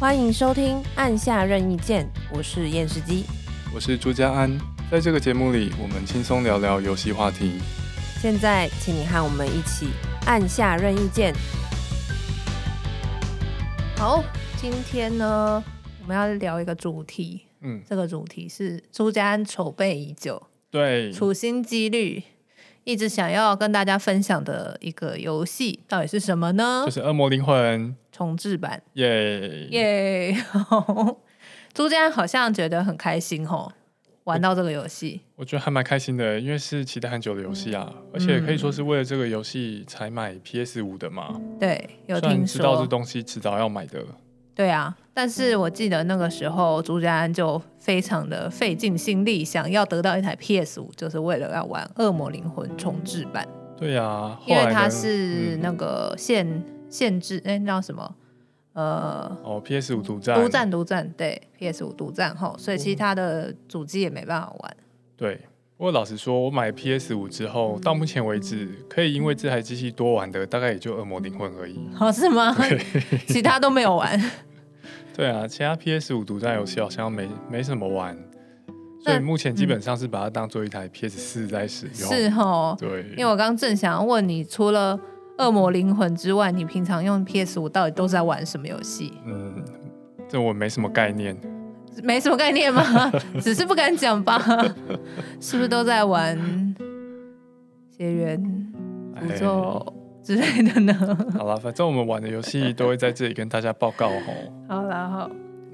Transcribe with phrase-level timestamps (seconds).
[0.00, 3.26] 欢迎收听《按下任意键》，我是验视机，
[3.74, 4.50] 我是朱家安。
[4.90, 7.58] 在这个节目里，我们轻松聊聊游戏话题。
[8.18, 9.88] 现在，请你和我们一起
[10.24, 11.34] 按下任意键。
[13.98, 14.24] 好，
[14.56, 15.62] 今天呢，
[16.00, 17.42] 我们要聊一个主题。
[17.60, 22.22] 嗯，这个主题是朱家安筹备已久，对，处心积虑。
[22.90, 26.82] 一直想要跟大家分享的一个游戏到底是什么呢？
[26.84, 30.36] 就是《恶魔灵魂》重置版，耶 耶！
[31.72, 33.72] 朱家好像觉得很开心哦，
[34.24, 41.40] 玩到这个游戏，我觉得还蛮开心的，因为是期待很久的游戏啊，而且可以说是为了这个游戏才买 PS 五的嘛。
[41.60, 44.04] 对，有听说知道这东西迟早要买的。
[44.52, 53.46] 对啊，但是我记得那个时候朱家安就非常的费尽心力，想要得到一台 PS 五，就是为了要玩《恶魔灵魂》重置版。
[53.76, 58.14] 对啊，因为它是那个限、嗯、限制，哎，那叫什么？
[58.72, 64.76] 呃，哦，PS 五独占，独占，独占，对，PS 五独占后，所以其他的主机也没办法玩。
[65.18, 65.38] 对，
[65.76, 71.78] 不过老实说，我买 PS 五之后，到目前为止，可以因为这台机器多玩的，大概也就《恶魔灵魂》而已。
[71.98, 72.56] 哦，是吗？
[73.28, 74.18] 其他都没有玩。
[75.16, 78.16] 对啊，其他 PS 五独占游戏好像没没什么玩，
[79.04, 82.08] 所以目前基本上是把它当做一台 PS 四在使用。
[82.10, 84.96] 是哦，对，因为我刚刚正想要问你，除了
[85.44, 89.12] 《恶魔灵魂》之外，你平常用 PS 五到底都在玩什么游戏？
[89.26, 89.62] 嗯，
[90.28, 91.36] 这我没什么概念。
[92.04, 93.10] 没什么概念吗？
[93.42, 94.38] 只是不敢讲吧？
[95.40, 96.38] 是不是都在玩
[97.90, 98.40] 血缘
[99.28, 99.94] 诅咒？
[100.22, 100.94] 之类的呢？
[101.36, 104.22] 好了，反正我们玩的游戏都会在这里跟大家报告哦。
[104.68, 105.30] 好了，好，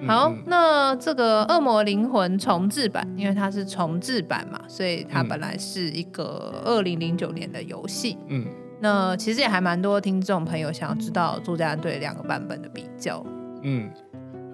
[0.06, 8.16] 好，嗯、那这个《恶魔灵魂》重置版，因为它是重置版嘛，所以它本来是一个二零零九年的游戏。
[8.28, 8.46] 嗯，
[8.80, 13.24] 那其实也还蛮多听众朋友想要知道作家安对两个版本的比较。
[13.62, 13.90] 嗯，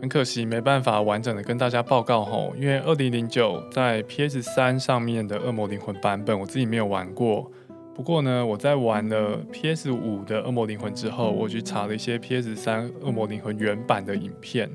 [0.01, 7.51] 很可惜没办法完整的跟大家报告吼，因为二零零九在 PS 三上面的《恶魔灵魂》版本，我自己没有玩过。
[7.95, 14.71] 不过呢，我在玩了 PS 五的《恶魔灵魂》之后，我去查了一些 PS 三《恶魔灵魂》原版的影片。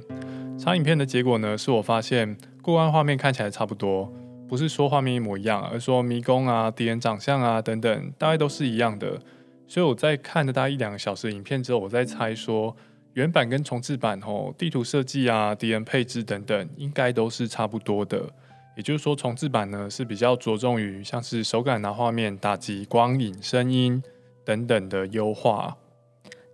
[0.57, 4.13] 查影片的结果呢，是我发现过关画面看起来差不多，
[4.47, 9.19] 不是说画面一模一样，而说迷宫啊、敌人长相啊等等，大概都是一样的。
[9.67, 12.75] 所以我在看了大概一两个小时影片之后，我在猜说
[13.13, 18.31] 原版跟重置版哦，地图设计啊、敌人配置等等，应该都是差不多的。
[18.77, 24.01] 也就是说，重置版呢是比较着重于像是手感啊、画面、打击、光影、声音
[24.45, 25.75] 等等的优化。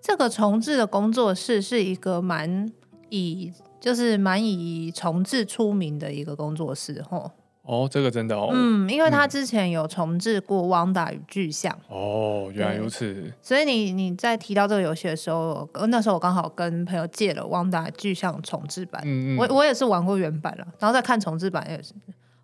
[0.02, 2.72] 这个重置的工作室是一个蛮
[3.10, 3.52] 以
[3.82, 7.32] 就是蛮以重置出名的一个工作室，吼。
[7.64, 13.32] 哦，这个真的哦，嗯，因为他之前有重置过《汪达与巨像》哦，原来如此。
[13.42, 21.94] 所以你你在提到这个游戏的时候，那时候我刚好跟朋友借了《汪达巨像》重置版，嗯嗯，我我也是玩过原版了，然后再看重置版也是，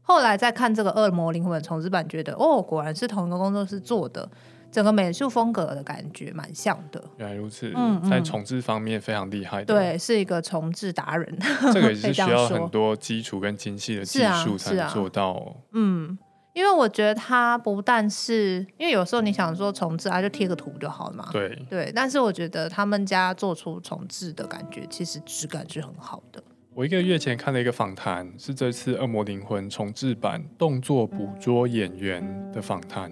[0.02, 4.30] 后来再看这个《恶魔灵魂》重置版，觉得哦，果然是同一个工作室做的。
[4.72, 7.72] 整个美术风格的感觉蛮像的，原来如此。
[7.76, 11.38] 嗯，在重置方面非常厉害的，对，是一个重置达人。
[11.74, 15.32] 这个也是需要很多基础跟精细的技术才能做到。
[15.32, 15.54] 啊啊。
[15.74, 16.18] 嗯，
[16.54, 21.30] 因为我觉得它不但是，因为有时候你想说重置啊，就贴个图就好了嘛。
[21.32, 26.44] 对对，但是我觉得他们家做出重置的感觉，其实质感是很好的。
[26.76, 33.12] 我一个月前看了一个访谈，是这次《恶魔灵魂》重置版动作捕捉演员的访谈。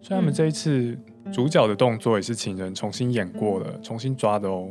[0.00, 0.96] 所以他们这一次
[1.32, 4.68] 主角的动作也是请人重新演过了，重新抓的哦。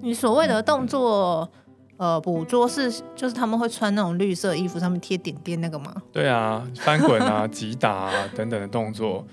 [0.00, 1.48] 你所谓的动作，
[1.96, 5.92] 呃，捕捉是就是他们会穿那种绿色衣服，上面贴点点那个吗？
[6.12, 9.26] 对啊，翻滚啊、 击打啊等等的动作。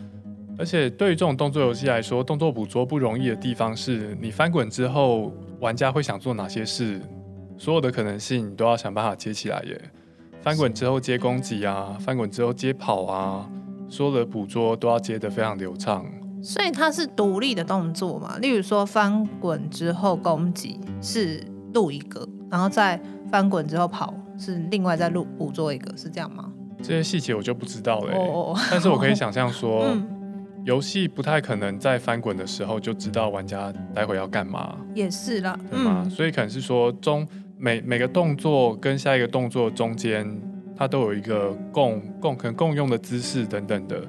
[0.57, 7.01] 而且对于这种动作游戏来说，动作捕捉不容易的地方是你翻滚之后，玩家会想做哪些事，
[7.57, 9.79] 所有的可能性你都要想办法接起来耶。
[10.41, 13.49] 翻滚之后接攻击啊，翻滚之后接跑啊。
[13.87, 16.05] 所有的捕捉都要接得非常流畅，
[16.41, 18.37] 所以它是独立的动作嘛？
[18.39, 21.43] 例如说翻滚之后攻击是
[21.73, 22.99] 录一个，然后再
[23.31, 26.51] 翻滚之后跑是另外再录捕捉一个，是这样吗？
[26.79, 28.13] 这些细节我就不知道了。
[28.15, 29.85] 哦， 但是我可以想象说，
[30.65, 34.75] 游戏不太可能在翻滚的时候就知道玩家待会要干嘛。
[34.93, 36.01] 也是啦，对吗？
[36.05, 37.25] 嗯，所以可能是说中
[37.57, 40.25] 每每个动作跟下一个动作中间。
[40.75, 44.01] 它都有一个共共可能共用的姿势等等的，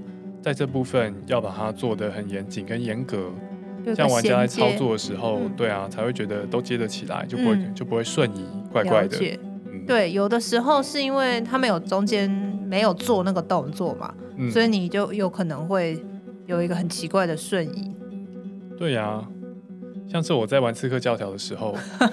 [0.42, 3.30] 在这部分要把它做得很严谨跟严格，
[3.84, 9.16] 这样玩家在操作的时候，嗯、对啊，才会觉得都接得起来，就不会、嗯、就不会瞬移怪怪的。
[9.66, 12.28] 嗯、对，有的时候是因为他们有中间
[12.66, 16.04] 没有做那个动作嘛，嗯、所以你就有可能会
[16.46, 17.94] 有一个很奇怪的瞬移。
[18.76, 19.28] 对呀、啊，
[20.08, 21.74] 像是我在玩刺客教条的时候，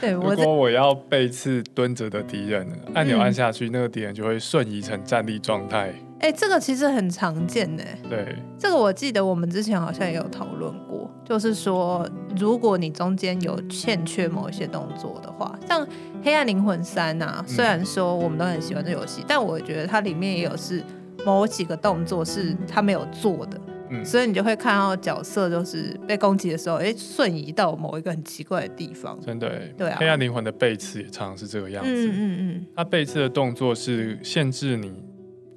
[0.00, 5.94] 对，如果我要背刺蹲着的敌人，按钮按下去，嗯、那个敌人就会瞬移成站立状态。
[6.20, 7.82] 哎、欸，这个其实很常见呢。
[8.08, 12.06] 对，这个我记得我们之前好像也有讨论过，就是说，
[12.36, 15.86] 如果你中间有欠缺某一些动作的话，像
[16.22, 20.84] 《黑暗灵魂三》啊，虽然说我们都很喜欢这游戏，嗯、但我觉得它里面也有是
[21.24, 23.58] 某几个动作是他没有做的。
[23.90, 29.20] 嗯、所以你就会看到角色就是被攻击的时候，哎、欸，瞬移到某一个很奇怪的地方。
[29.20, 29.96] 真的、欸，对啊。
[30.00, 31.90] 黑暗灵魂的背刺也常常是这个样子。
[31.90, 32.66] 嗯嗯嗯。
[32.76, 35.02] 它背刺的动作是限制你，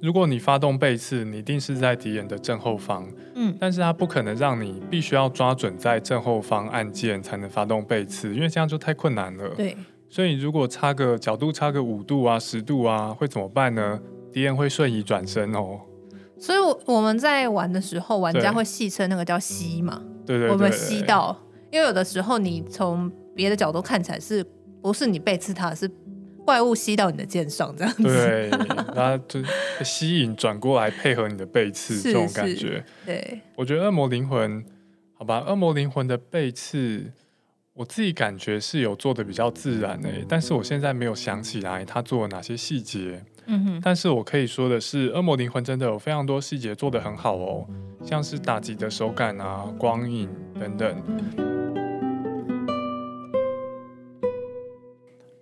[0.02, 3.08] 如果你发动背刺，你一定是在敌人的正后方。
[3.34, 3.56] 嗯。
[3.60, 9.48] 但是它不可能让你必须要抓准在正后方按键才能发动背刺，因为这样就太困难了。
[9.56, 9.76] 对。
[10.08, 14.00] 所以如果差个角度差个五度啊、十度啊，会怎么办呢？
[14.32, 15.80] 敌人会瞬移转身哦。
[16.38, 20.02] 所以我我们在玩的时候，玩家会戏称那个叫吸嘛？
[20.26, 21.36] 对对，对，对，我们吸到，
[21.70, 24.44] 因为有的时候你从别的角度看起来是
[24.82, 25.90] 不是你背刺他，是
[26.44, 28.02] 怪物吸到你的剑上这样子。
[28.02, 28.50] 对，
[28.94, 29.40] 它就
[29.82, 32.84] 吸引转过来配合你的背刺 这种感觉。
[33.06, 34.62] 对，我觉得恶魔灵魂，
[35.14, 37.10] 好吧，恶魔灵魂的背刺，
[37.72, 43.24] 我自己感觉是有做的比较自然的，但是我现在没有想起来他做了哪些细节。
[43.46, 47.66] 嗯哼，但是我可以说的是，《恶魔灵魂》真的有非常多细节做得很好哦，
[48.02, 50.96] 像是打击的手感啊、光影等等。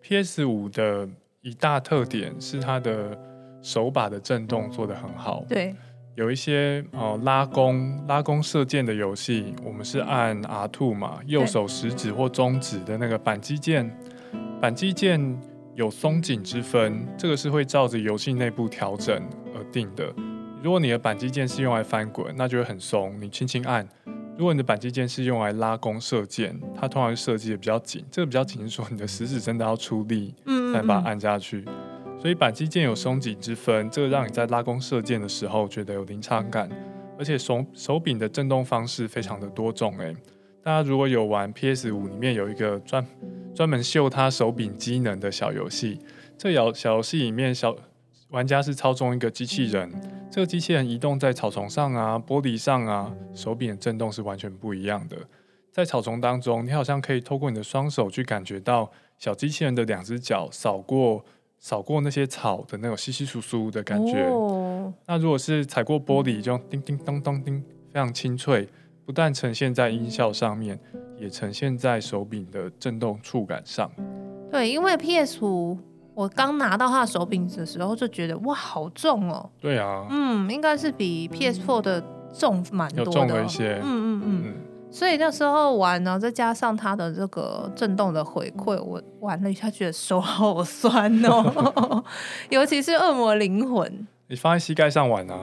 [0.03, 1.09] PS 五的
[1.41, 3.17] 一大特点是它的
[3.63, 5.45] 手把的震动做得很好。
[5.49, 5.75] 对，
[6.17, 13.91] 有一些哦、呃、拉弓、拉弓射箭的游戏，我们是按 R two 嘛，右手食指或中指的那个扳机键，
[14.61, 15.41] 扳机键。
[15.75, 19.23] 有松紧之分，这个是会照着游戏内部调整
[19.55, 20.13] 而定的。
[20.63, 23.85] 如果你的扳机键是用来翻滚，那就会很松，你轻轻按；
[24.37, 28.05] 如果你的扳机键是用来拉弓射箭，它通常设计的比较紧。
[28.11, 30.35] 这个比较紧是说你的食指真的要出力
[30.73, 31.61] 才把它按下去。
[31.61, 31.75] 嗯嗯
[32.17, 32.21] 嗯。
[32.21, 36.71] 所以扳机键有松紧之分，这个让你在拉弓射箭的时候觉得有临场感，
[37.19, 39.99] 而且手手柄的震动方式非常的多种。
[39.99, 40.15] 诶，
[40.63, 43.05] 大家如果有玩 PS 五，里面有一个专。
[43.55, 46.01] 专门秀他手柄机能的小游戏，
[46.39, 47.77] 这小小游戏里面，小
[48.31, 49.93] 玩家是操纵一个机器人，
[50.31, 55.17] 这个机器人移动在草丛上啊、玻璃上啊，手柄的震动是完全不一样的。
[55.71, 61.25] 在草丛当中，你好像可以透过你的双手去感觉到小机器人的两只脚扫过
[61.59, 64.25] 扫过那些草的那种稀稀疏疏的感觉。
[64.31, 64.93] 哦。
[65.07, 68.69] 那如果是踩过玻璃，就叮叮当当叮，非常清脆，
[69.05, 70.79] 不但呈现在音效上面。
[71.19, 73.89] 也呈现在手柄的震动触感上。
[74.51, 75.79] 对，因为 PS 五，
[76.15, 79.49] 我刚拿到它的手柄的时候就觉得哇，好重哦。
[79.61, 82.03] 对啊，嗯，应该是比 PS Four 的
[82.35, 83.75] 重蛮多的，重了一些。
[83.75, 84.43] 嗯嗯嗯。
[84.47, 84.55] 嗯，
[84.91, 92.03] 所以那时候玩呢，再加上它的这个震动的回馈，我玩了一下，觉得手好酸哦。
[92.51, 95.39] 尤其是恶魔灵魂，你放在膝盖上玩啊。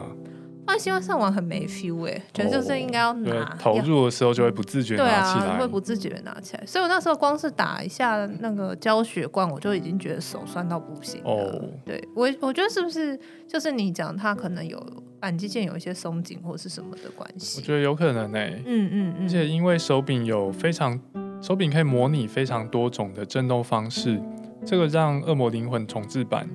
[0.70, 6.64] 他希望上网很没 feel 哎、欸，觉得就是应该要拿投入的时候就会不自觉拿起来，对啊，会不自觉拿起来。
[6.66, 11.30] 所以我那时候光是打一下那个胶血罐，我就已经觉得手酸到不行了。
[11.30, 14.82] 哦，对我我觉得是不是就是你讲它可能有
[15.20, 17.60] 扳机键有一些松紧或是什么的关系？
[17.60, 21.00] 我觉得有可能哎、欸，嗯嗯嗯，而且因为手柄有非常
[21.42, 24.22] 手柄可以模拟非常多种的震动方式，
[24.66, 26.48] 这个让《恶魔灵魂》重置版。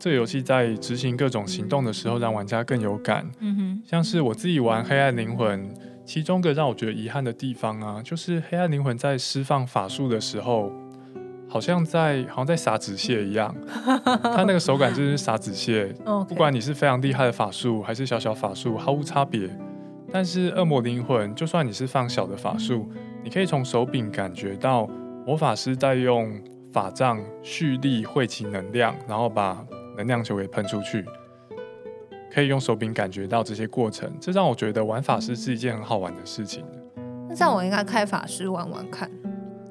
[0.00, 3.30] 这个游戏在执行各种行动的时候，让玩家更有感。
[3.38, 5.68] 嗯哼，像是我自己玩《黑暗灵魂》，
[6.06, 10.72] 其中一个让我觉得遗憾的地方啊，就是《黑暗灵魂》在释放法术的时候，
[11.46, 13.54] 好像在好像在撒纸屑一样。
[14.24, 15.94] 它那个手感就是撒纸屑。
[16.26, 19.50] 不管你是非常厉害的法术，还是小小法术，毫无差别。
[20.10, 22.90] 但是《恶魔灵魂》，就算你是放小的法术，
[23.22, 24.88] 你可以从手柄感觉到
[25.26, 26.40] 魔法师在用
[26.72, 29.62] 法杖蓄力汇集能量，然后把。
[30.00, 31.04] 能量球给喷出去，
[32.32, 36.64] 可以用手柄感觉到这些过程，这让我觉得玩法师是一件很好玩的事情。
[37.28, 39.10] 那这样我应该开法师玩玩看。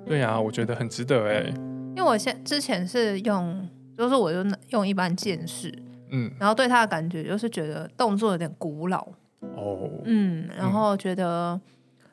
[0.06, 1.52] 对呀、啊，我觉得很值得哎。
[1.96, 3.68] 因为我现之前是用，
[3.98, 5.74] 就是我就用一般剑士，
[6.12, 9.08] 嗯，然后对他的感觉就是觉得动作有点古老
[9.56, 11.60] 哦，嗯，然后觉得、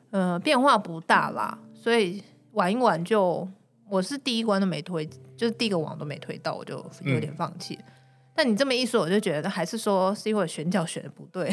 [0.09, 3.47] 嗯、呃变化不大啦，所以玩一玩就
[3.87, 5.05] 我是第一关都没推，
[5.37, 7.77] 就是第一个网都没推到，我就有点放弃。
[7.79, 7.93] 嗯
[8.37, 11.49] 但你这么一说，我就觉得还是说是因为选角选的不对，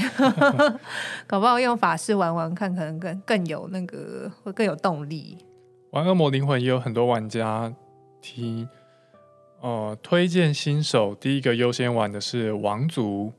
[1.26, 5.38] 搞不好用法师玩玩看，可能更更有那个会更有动力。
[5.92, 7.72] 玩恶魔灵魂也有很多玩家
[8.20, 8.68] 提，
[9.62, 13.32] 呃，推荐新手第一个优先玩的是王族。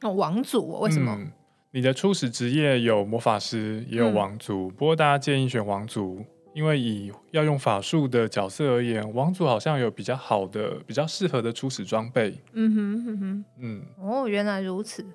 [0.00, 1.14] 哦，王族为什么？
[1.16, 1.30] 嗯，
[1.70, 6.24] 你的初始职业有魔法师，也有王族，嗯、不过大家建议选王族，
[6.58, 12.36] 因为以要用法术的角色而言，王族好像有比较好的、比较适合的初始装备。
[12.52, 15.06] 嗯哼哼哼，嗯，哦，原来如此。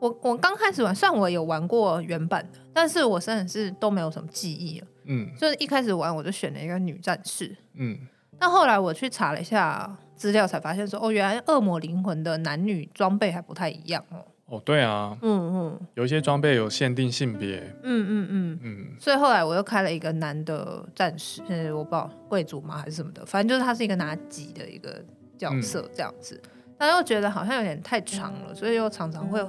[0.00, 4.86] 我我刚开始玩，虽然我有玩过原版的，但是我真的是都没有什么记忆了。
[5.04, 7.56] 嗯，就是一开始玩我就选了一个女战士。
[7.74, 7.96] 嗯，
[8.36, 14.26] 但后来我去查了一下资料，才发现说，哦，原来恶魔灵魂的男女装备还不太一样哦。
[14.50, 17.60] 哦，对啊，嗯嗯，有一些装备有限定性别。
[17.82, 25.02] 嗯嗯嗯嗯，所以后来我又开了一个男的战士，嗯，我不知道贵族吗还是什么的，反正就是他是一个拿戟的一个
[25.38, 29.40] 角色这样子，嗯、但又觉得好像有点太长了，所以又常常会。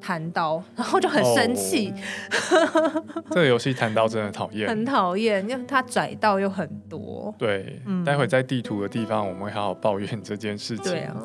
[0.00, 1.92] 弹刀， 然后就很生气。
[2.52, 7.34] Oh, 这个游戏弹刀真的讨厌， 很讨厌，因为它窄道又很多。
[7.36, 10.84] 对，嗯、待会在地图的地方，我们会好好抱怨这件事情。
[10.92, 11.16] 对啊，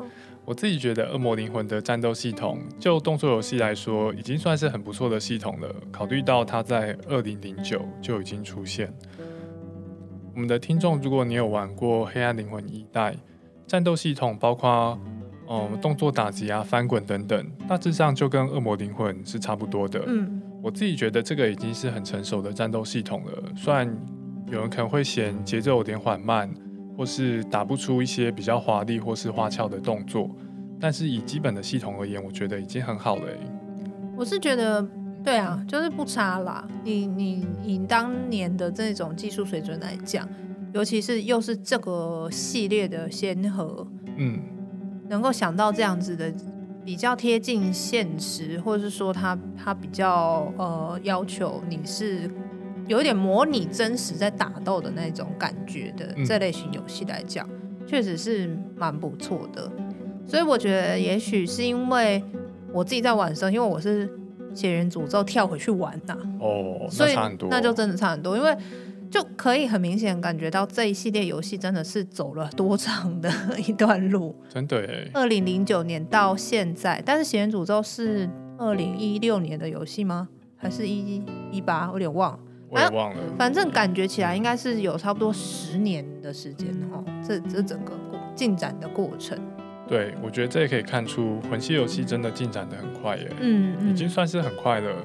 [0.44, 5.74] 我自己觉得《恶魔灵魂》的战斗系统，就动作游戏来说，已经算是很不错的系统了。
[5.90, 8.92] 考虑到它在二零零九就已经出现，
[10.34, 13.16] 我们的听众，如果你有玩过《黑暗灵魂》一代，
[13.66, 14.98] 战斗系统包括。
[15.46, 20.02] 哦、嗯，动作打击啊，翻滚等等，大致上就跟《恶魔灵魂》是差不多的。
[20.06, 23.52] 嗯，我自己觉得这个已经是很成熟的战斗系统了。
[23.54, 23.86] 虽然
[24.50, 26.50] 有人可能会嫌节奏有点缓慢，
[26.96, 30.30] 或是打不出一些比较华丽或是花俏的动作，
[30.80, 33.22] 但是以基本的系统而言，我觉得已经很好了。
[34.16, 34.86] 我是觉得，
[35.22, 36.66] 对啊，就是不差啦。
[36.82, 40.28] 你你以当年的这种技术水准来讲，
[40.72, 43.86] 尤其是又是这个系列的先河，
[44.16, 44.40] 嗯。
[45.06, 46.32] 能够想到这样子的
[46.82, 52.28] 比较贴近现实，或者是说他他比较呃要求你是
[52.86, 57.48] 有一点模拟真实在打斗的那种感觉的这类型游戏来讲，
[57.86, 59.70] 确实是蛮不错的。
[60.26, 62.22] 所以我觉得也许是因为
[62.72, 64.10] 我自己在玩的时候，因为我是
[64.54, 67.14] 血源诅咒跳回去玩呐，哦，所以
[67.50, 68.56] 那就真的差很多，因为。
[69.10, 73.30] 就可以很明显感觉到这一系列游戏真的是走了多长的
[73.64, 75.08] 一段路，真的耶。
[75.14, 80.28] 二零零九年到现在，但是《血源诅咒》是二零一六年的游戏吗？
[80.56, 81.22] 还是一
[81.52, 81.86] 一八？
[81.86, 82.38] 我有点忘了，
[82.74, 83.22] 我也忘了。
[83.38, 87.02] 反正感觉起来应该是有差不多十年的时间哈。
[87.26, 89.38] 这这整个过进展的过程，
[89.86, 93.30] 对，我觉得这也可以看出魂系游戏真的进展的很快耶。
[93.40, 95.04] 嗯，嗯，已经算是很快了。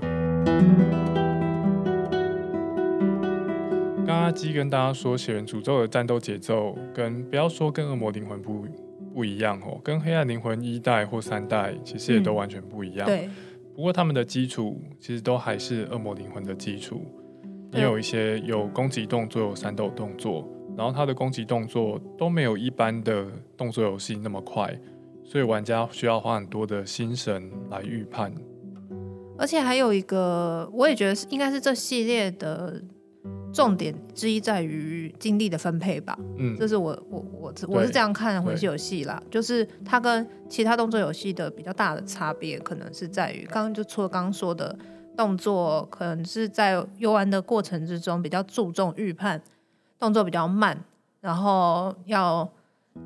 [4.05, 8.65] 刚刚基跟大家说，《血源诅咒》的战斗节奏跟不要说跟《恶魔灵魂》不
[9.13, 13.05] 不一样哦，跟《黑暗灵魂》一代或三代其实也都完全不一样。
[13.05, 13.29] 嗯、对。
[13.75, 17.05] 不过他们的基础其实都还是《恶魔灵魂》的基础，
[17.71, 20.47] 也有一些有攻击动作、有闪抖动作，
[20.77, 24.77] 然后它的攻击动作都没有一般的动作游戏那么快，
[25.23, 28.33] 所以玩家需要花很多的心神来预判。
[29.37, 32.81] 而且还有一个，我也觉得是应该是这系列的。
[33.51, 44.77] 重点之一在于精力的分配吧，嗯，这是我我我我是这样看魂系游戏啦，就是它跟其他动作游戏的比较大的差别，可能是在于刚刚就除了刚刚说的
[45.19, 49.41] 动作，可能是在游玩的过程之中比较注重预判，
[49.99, 50.81] 动作比较慢，
[51.19, 52.49] 然后要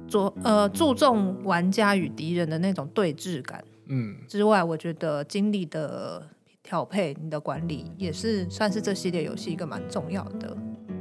[0.08, 6.30] 做呃注重玩家与敌人的那种对峙感，嗯，之外，我觉得精力的。
[6.66, 10.58] 调配你的管理也是算是这系列游戏一个蛮重要的，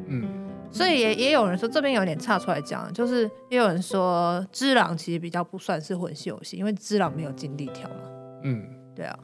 [0.09, 0.28] 嗯，
[0.73, 8.11] 所以也也有人说这边有点岔出来讲，就是也有人说《只狼》其实比较不算是魂系游戏，因为《只狼》没有精力条嘛，
[8.42, 9.16] 嗯，对啊，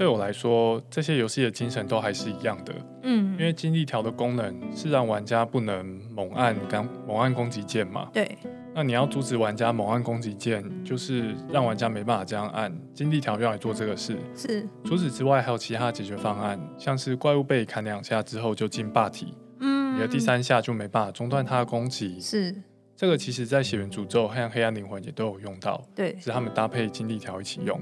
[0.00, 8.26] 对我来说这些游戏的精神都还是一样的，嗯，因为精力条的功能是让玩家不能猛按刚猛按攻击键嘛，对。
[8.74, 14.16] 那你要阻止玩家猛按攻击键，就是让玩家没办法这样按，精力条用来做这个事。
[14.34, 14.66] 是。
[14.86, 22.18] 除此之外，还有其他解决方案，像是怪物被砍两下之后就进霸体，嗯，你的第三下就没办法中断他的攻击。
[22.18, 22.56] 是。
[22.96, 27.78] 这个其实在血源诅咒和黑暗灵魂也都有用到，对，是他们搭配精力条一起用。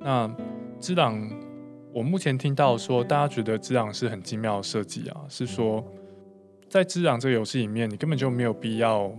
[0.00, 0.34] 那
[0.80, 1.30] 之狼，
[1.92, 5.84] 我目前听到说大家觉得只狼是很精妙的设计啊，是说
[6.68, 9.12] 在只狼这个游戏里面，你根本就没有必要。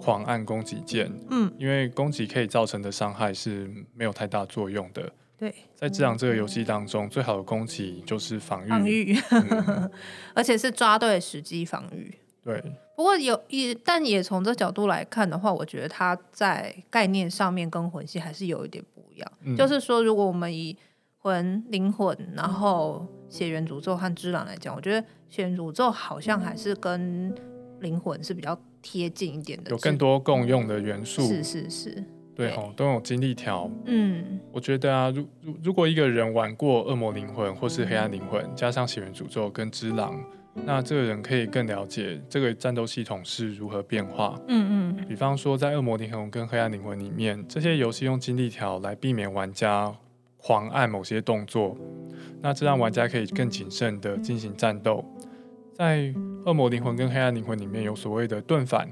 [0.00, 5.12] 狂按攻击键，嗯，因为攻击可以造成的伤害是没有太大作用的。
[5.36, 9.90] 对，在只狼这个游戏当中，最好的攻击就是防御，防御，嗯、
[10.34, 12.14] 而且是抓对时机防御。
[12.44, 12.62] 对，
[12.94, 19.32] 不过有也，但也从这角度来看的话，我觉得它在概念上面跟魂系还是有一点不一样。
[19.42, 20.76] 嗯、就是说，如果我们以
[21.18, 27.34] 魂、灵魂，然后血缘诅咒和之狼来讲，我觉得血缘诅咒好像还是跟
[27.80, 28.58] 灵魂是比较。
[28.80, 31.20] 贴近一点的，有更多共用的元素。
[31.20, 33.68] 是是是，对哦，都有精力条。
[33.86, 40.14] 嗯，我觉得啊，如如如果一个人玩过恶魔灵魂或是黑暗灵魂，加上血缘诅咒跟之狼，
[40.54, 44.40] 那这个人可以更了解这个战斗系统是如何变化。
[44.46, 49.92] 嗯嗯，比方说在恶魔灵魂跟黑暗灵魂里面，这些游戏用精力条来避免玩家
[50.48, 51.76] 狂按某些动作，
[52.40, 55.04] 那这让玩家可以更谨慎的进行战斗。
[55.74, 56.10] 在
[56.46, 58.88] 恶魔灵魂跟黑暗灵魂里面有所谓的盾反，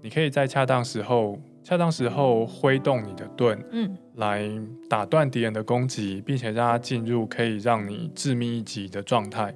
[0.00, 4.50] 你可以在恰当时候、恰当时候挥动你的盾，嗯，来
[4.88, 9.54] 打断敌人的攻击，并且让他进入可以让你致命一击的状态。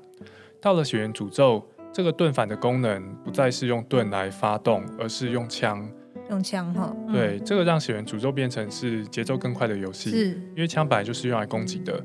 [0.61, 5.91] 到了血缘诅咒，这个盾反的功能不再是用盾来发动，而是用枪，
[6.31, 6.95] 用枪哈。
[7.07, 12.03] 嗯、对，这个让血缘诅咒变成是节奏更快的游戏，是，因为枪本来就是用来攻击的。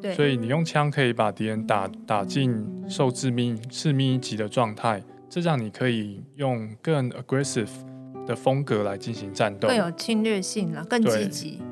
[0.00, 7.70] 对所以你用枪可以把敌人打打进受致命致命一击的状态，这让你可以用更 aggressive
[8.26, 11.62] 的风格来进行战斗，更有侵略性了，更积极。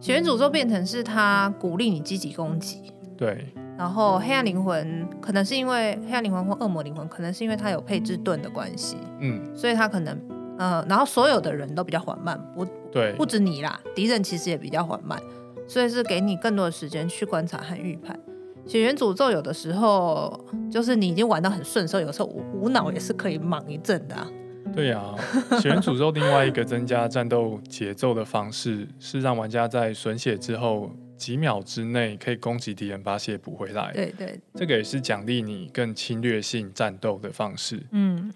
[0.00, 2.80] 血缘诅咒变成是他鼓励你积极攻击，
[3.16, 3.46] 对。
[3.76, 10.18] 然后黑暗灵魂可能是因为黑暗灵魂或恶魔灵魂，可能是因为它有配置盾的关系，嗯，所以他可能
[10.62, 15.20] 呃，然后所有的人都比较缓慢，不对，不止你啦，敌人其实也比较缓慢。
[15.66, 18.18] 所以是给你更多的时间去观察和预判。
[18.66, 20.38] 血源诅咒有的时候
[20.70, 24.28] 就是你已经玩到很顺的时候，有时候无无脑也是可以莽一阵的、啊。
[24.74, 33.92] 对呀、啊，血源诅咒另外一个增加战斗节奏的方式是让玩家在损血之后几秒之内可以攻击敌人，把血补回来。
[33.92, 37.80] 对对，这个也是奖励你更侵略性战斗的方式。
[37.92, 38.32] 嗯，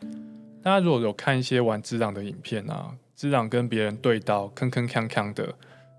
[0.67, 5.55] 大家如果有看一些玩只狼的影片啊，只狼跟别人对刀，铿铿锵锵的。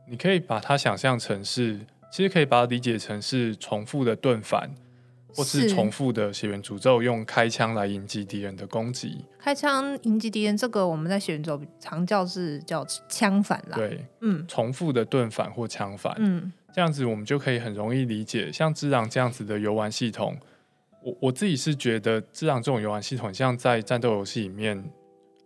[0.10, 1.80] 你可以把它想象成是，
[2.12, 4.70] 其实可以把它理解成是重复的盾反，
[5.34, 9.24] 或是重复的血源诅咒，用开枪来迎击敌人的攻击。
[9.40, 13.78] 开枪迎击敌人，这个我们在血缘诅咒常叫是叫枪反啦。
[13.78, 18.52] 对，嗯，重复的盾反或枪反，嗯，这样子我们就可以很容易理解。
[18.52, 20.38] 像之狼这样子的游玩系统，
[21.08, 24.84] 我我自己是觉得只狼这种游玩系统，像在战斗游戏里面。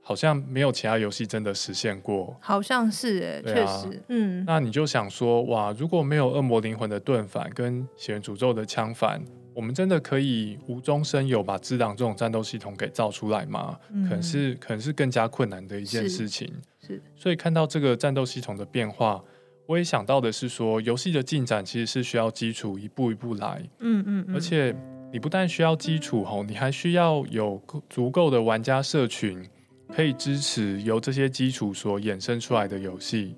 [0.03, 4.43] 好像没有其他游戏真的实现过，好像是哎，确啊、实，嗯。
[4.47, 13.77] 那你就想说，哇，如果没有恶魔灵魂的盾反跟血源诅咒的枪反，我们真的可以无中生有把只狼这种战斗系统给造出来吗？
[13.93, 16.51] 嗯、可能是，可能是更加困难的一件事情。
[16.81, 16.87] 是。
[16.87, 19.23] 是所以看到这个战斗系统的变化，
[19.67, 23.61] 我也想到的是说，游戏的进展其实是需要基础一步一步来。
[23.79, 24.35] 嗯嗯，嗯。
[24.35, 24.75] 而且
[25.11, 29.45] 你不但需要基础吼，你还需要有足够的玩家社群。
[29.93, 33.35] 可以支持由这些基础所衍生出来的游戏。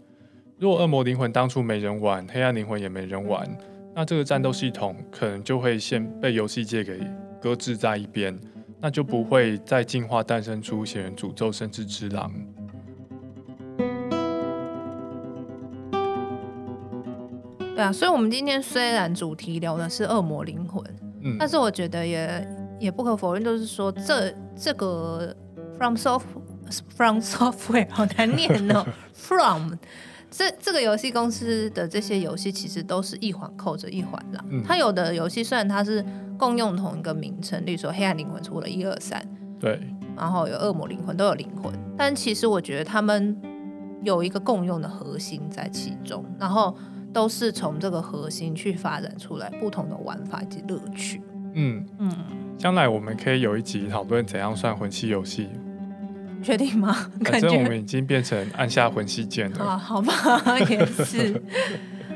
[0.59, 3.43] 如果恶魔灵魂当初没人玩，黑暗灵魂也没人玩，
[3.95, 6.99] 那这个战斗系统可能就会先被游戏界给
[7.41, 8.39] 搁置在一边，
[8.79, 12.31] 那就不会再进化诞生出血人诅咒甚至只狼。
[17.75, 20.83] 对啊，所以我们今天虽然主题聊的是恶魔灵魂，
[21.23, 22.47] 嗯，但是我觉得也
[22.79, 25.35] 也不可否认，就是说这这个
[25.77, 26.23] From Soft。
[26.95, 28.83] From Software 好难念哦，
[29.13, 29.73] From
[30.31, 34.43] 这这个游戏公司的这些游戏其实都是一环扣着一环啦。
[34.49, 36.03] 嗯、它有的游戏虽然它是
[36.35, 39.21] 共用同一个名称，例如说《黑暗灵魂》出了一二三，
[39.59, 39.79] 对，
[40.15, 43.39] 然后有《恶魔灵魂》都有灵魂，但其实我觉得他们
[44.01, 46.75] 有一个共用的核心在其中，然后
[47.13, 51.21] 都是从这个核心去发展出来不同的玩法以及乐趣。
[51.53, 52.11] 嗯嗯，
[52.57, 55.47] 将来我们可以有一集讨论怎样算魂系游戏。
[56.41, 56.93] 确定吗？
[57.23, 59.63] 反正我们已经变成按下魂系键了。
[59.63, 60.11] 啊， 好吧，
[60.69, 61.41] 也是。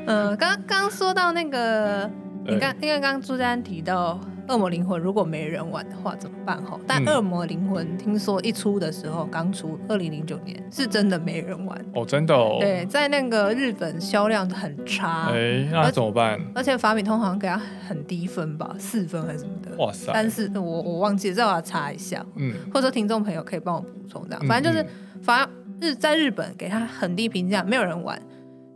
[0.04, 2.10] 嗯、 呃，刚刚说到那个，
[2.46, 4.20] 你刚因为刚刚朱丹提到。
[4.48, 6.62] 恶魔灵魂如果没人玩的话怎么办？
[6.64, 12.56] 哈，但恶魔灵魂听说一出的时候，刚出二零零九年，是真的没人玩哦，真的哦。
[12.60, 16.40] 对，在那个日本销量很差，哎，那怎么办？
[16.54, 19.76] 而且法米通好像给他很低分吧，四分还是什么的。
[19.76, 20.10] 哇塞！
[20.14, 22.24] 但是我我忘记了，这我要查一下。
[22.36, 24.86] 嗯，或者说听众朋友可以帮我补充这样，反正就是
[25.22, 25.48] 法
[25.80, 28.20] 日在日本给他很低评价，没有人玩。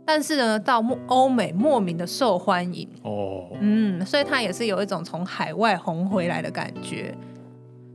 [0.05, 2.87] 但是呢，到欧美莫名的受欢迎。
[3.03, 7.15] 哦，嗯，所以他也是有一种从海外红回来的感觉，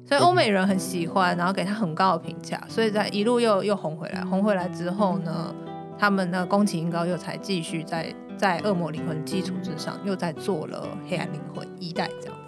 [0.06, 5.54] 所以欧美人很喜欢，然后给他很高的评价，所以在一路又又红回来，红回来之后呢，
[5.98, 12.36] 他们的宫崎英高又才继续在在恶魔灵魂基础之上，又在做了黑暗灵魂一代这样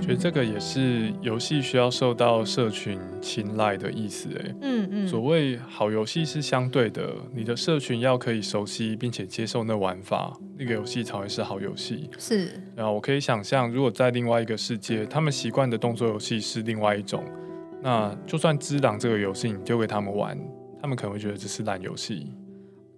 [0.00, 12.08] 觉得这个也是游戏需要受到社群青睐的意思，哎，嗯嗯，所谓好游戏是相对的，你的社群要可以熟悉并且接受那玩法，那个游戏才会是好游戏。
[12.18, 17.22] 是，然后我可以想象，如果在另外一个世界，他们习惯的动作游戏是另外一种，
[17.82, 20.36] 那就算《只狼》这个游戏你丢给他们玩，
[20.80, 22.26] 他们可能会觉得这是烂游戏。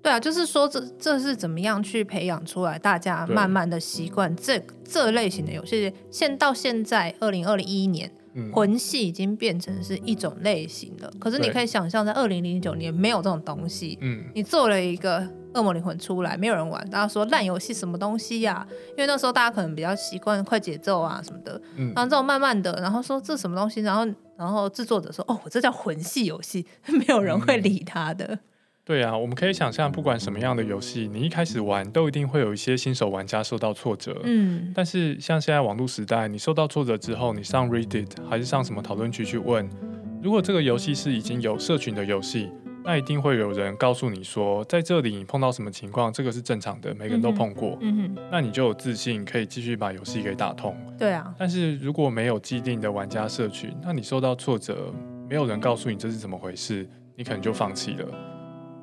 [0.02, 5.92] 对啊，就是说这这是怎么样去培养出来，大家慢慢的习惯这这类型的游戏。
[6.10, 11.12] 现到现在二零二一年，嗯、魂系已经变成是一种类型了。
[11.20, 13.96] 可是你可以想象，在二零零九年没有这种东西。
[14.00, 18.66] 嗯，你做了一个恶魔灵魂出来，没有人玩，大家说烂游戏什么东西呀、啊？
[18.90, 21.62] 因为那时候大家可能比较习惯快节奏啊什么的。
[21.76, 24.04] 嗯，然后这种慢慢的，然后说这什么东西，然后
[24.36, 28.24] 然后制作者说哦，我这叫魂系游戏， 没有人会理他的。
[28.26, 28.38] 嗯
[28.85, 34.21] 对啊，我们可以想象，不管什么样的游戏，你一开始玩都一定会有一些新手玩家受到挫折。
[34.25, 39.71] 嗯，但是像现在网络时代，你受到挫折之后，你上 Reddit 还是上什么讨论区去问，
[40.21, 42.51] 如果这个游戏是已经有社群的游戏，
[42.85, 47.79] 那一定会有人告诉你说，在这里你碰到什么情况，这个是正常的，每个人都碰过。
[47.81, 50.77] 嗯哼，那你就有自信可以继续把游戏给打通。
[50.99, 54.92] 对啊，但是如果没有既定的玩家社群，那你受到挫折，
[55.29, 58.32] 没有人告诉你这是怎么回事，你可能就放弃了。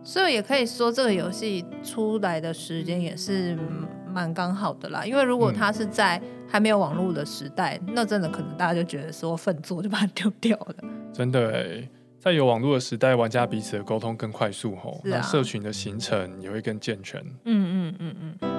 [0.04, 3.58] 所以也可以说，这个游戏出来的时间也是
[4.12, 5.06] 蛮刚好的啦。
[5.06, 10.76] 因为如果它是在还没有网络的时代，嗯、那真的可能大家就觉得说粪作就把它丢掉了。
[11.14, 17.22] 真的哎，在有网络的时代，玩家彼此的沟通更快速吼，啊、那社群的形成也会更健全。
[17.46, 18.50] 嗯嗯嗯嗯。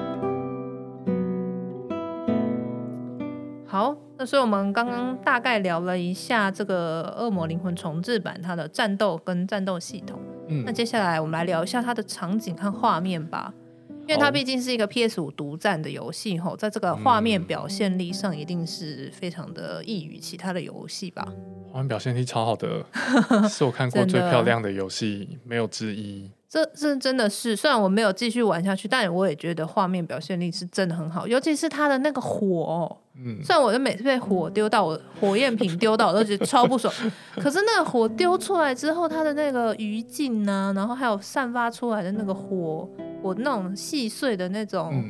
[3.66, 10.20] 好，那所以我们刚刚大概聊了一下这个《恶魔灵魂重置版》它的战斗跟战斗系统。
[10.50, 13.54] 嗯、那接下来我们来聊一下它的场景和画面吧，
[14.08, 21.26] 因为它毕竟是一个 PS 五独占的游戏吼，在这个画面表现力上一定是非常的异于其他的游戏吧。
[21.72, 22.84] 画面表现力超好的，
[23.48, 26.28] 是我看过最漂亮的游戏，没有之一。
[26.50, 32.98] 这这真的是，虽然我没有继续玩下去，但我也觉得画面表现力是真的很好，尤其是它的那个火。
[33.14, 36.92] 嗯，虽然我就每次被火丢到我火焰瓶丢到，我都觉得超不爽。
[37.36, 42.88] 可是那个火丢出来之后，它的那个余烬呢，然后还有散发出来的那个火，
[43.22, 45.04] 我那种细碎的那种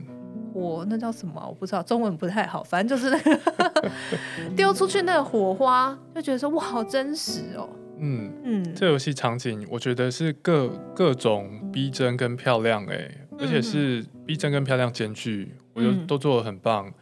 [0.53, 1.43] 火，那叫什么？
[1.49, 2.63] 我不知道，中文不太好。
[2.63, 3.91] 反正就是那个
[4.55, 7.67] 丢出去那个火花，就觉得说哇，好真实哦。
[8.01, 16.93] 嗯嗯，这游戏场景我觉得是各各种逼真跟漂亮哎，而且是逼真跟漂亮兼具，我觉得都做的很棒。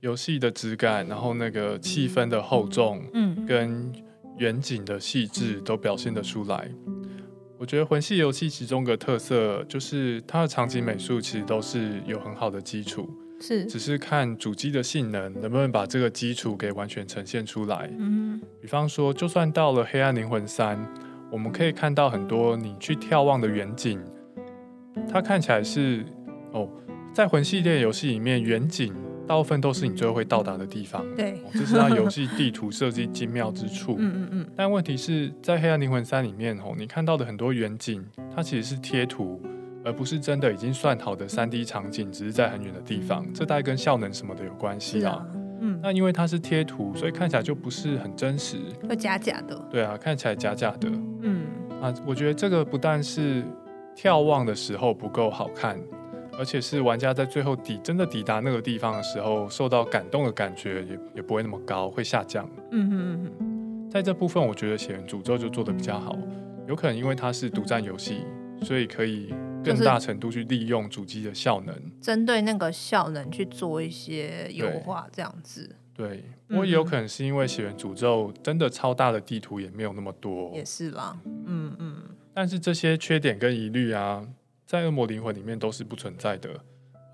[0.00, 3.92] 游戏的质感，然后那个气氛的厚重，嗯，跟
[4.38, 6.70] 远景的细致都表现得出来。
[7.58, 13.10] 我觉得魂系游戏其中一个特色就是它的场景美术其实都是有很好的基础，
[13.40, 17.90] 是，只是看主机的性能能不能把这个基础给完全呈现出来。
[17.98, 20.76] 嗯，比方说，就算到了《黑暗灵魂三》，
[21.30, 24.00] 我们可以看到很多你去眺望的远景，
[25.10, 26.04] 它看起来是
[26.52, 26.68] 哦，
[27.14, 28.94] 在魂系列游戏里面远景。
[29.26, 33.94] 大部分都是你最后会到达的地方，对，这是它游戏地图设计精妙之处。
[33.96, 34.46] 嗯 嗯嗯。
[34.56, 39.40] 但问题是在《黑暗灵魂三》里面哦，你看到的很多远景，它其实是贴图，
[39.84, 43.24] 而不是真的已经算好的三 D 场景，只是在很远的地方。
[43.32, 45.26] 这大概跟效能什么的有关系啊。
[45.60, 45.78] 嗯。
[45.82, 49.56] 那因为它是贴图，所以看起来就不是很真实，会假假的。
[49.70, 50.88] 对啊，看起来假假的。
[51.22, 51.46] 嗯。
[51.80, 53.44] 啊，我觉得这个不但是
[53.96, 55.78] 眺望的时候不够好看。
[56.38, 62.48] 而且是玩家在最后抵真的抵达那个地方的时候，受到感动的感觉也也不会那么高，会下降。
[62.70, 66.16] 嗯嗯嗯嗯，在这部分我觉得《血源诅咒》就做的比较好，
[66.66, 68.24] 有可能因为它是独占游戏，
[68.62, 75.76] 所以可以更大程度去利用主机的效能，针对那个效能去做一些优化，这样子。
[75.94, 81.18] 对，不过也有可能是因为《血源诅咒》真的超大的地图也没有那么多，也是啦。
[81.24, 81.96] 嗯嗯。
[82.32, 84.26] 但是这些缺点跟疑虑啊。
[84.66, 86.54] 在《恶魔灵魂》里面都是不存在的，《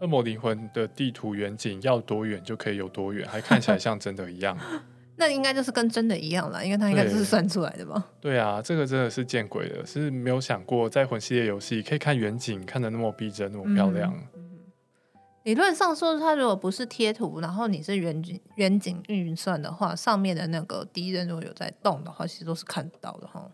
[0.02, 4.54] 恶魔灵魂》的地图远景要多远就可以有多远，还看起来像真的一样。
[5.16, 8.04] 那应该就是跟真的一样了，因为它应该就是算出来的吧？
[8.20, 14.12] 对啊，这个真的是见鬼了，是没有想过在魂系列游戏可以看远景看的那么逼真，那么漂亮。
[14.34, 14.42] 嗯、
[15.44, 23.50] 理论上说，它如果不是贴图，然后你是远景远景运算的话，上面的那个敌人如果有在动的话，其实都是看得到的哈。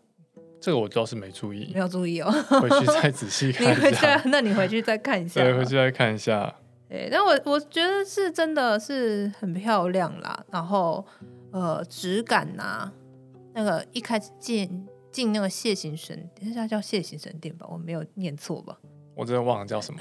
[0.61, 3.75] 这个我倒是没注意，没有注意哦，回去再仔细 看一下。
[3.75, 5.43] 你回去，那你回去再看一下。
[5.43, 6.55] 对，回去再看一下。
[6.89, 11.05] 对，那我我觉得是真的是很漂亮啦，然后
[11.53, 12.93] 呃质感呐、啊，
[13.55, 18.77] 那个一开始进进那个蟹形神，等下叫蟹形神殿吧，我没有念错吧？
[19.15, 20.01] 我真的忘了叫什么。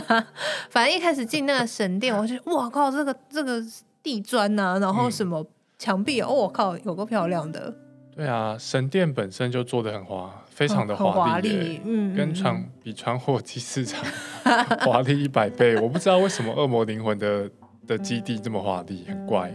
[0.70, 3.62] 反正一开始进那个神殿，我就哇靠，这个这个
[4.02, 5.46] 地砖呐、啊，然后什么
[5.78, 7.74] 墙壁，哦，我靠，有够漂亮的。
[8.16, 14.02] 对啊，神殿本身就做的很华，非常的华丽，嗯，跟传、嗯、比传火祭祀场
[14.80, 15.76] 华丽一百倍。
[15.76, 17.48] 我不知道为什么恶魔灵魂的
[17.86, 19.52] 的基地这么华丽，很怪。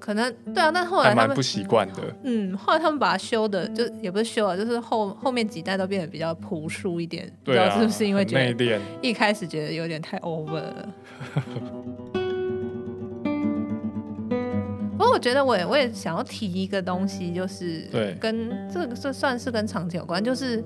[0.00, 2.02] 可能对啊，但后来他们不习惯的。
[2.22, 7.30] 嗯，后来他们把它修的，就也不是修啊，就是后后面几代都变得比较朴素一点。
[7.42, 8.80] 对啊，不知道是不是因为觉得？
[9.00, 10.88] 一开始觉得有点太 over 了。
[14.96, 20.62] 不过我觉得我也我也想要提一个东西，就是对，跟这个这算是跟场景有关，就是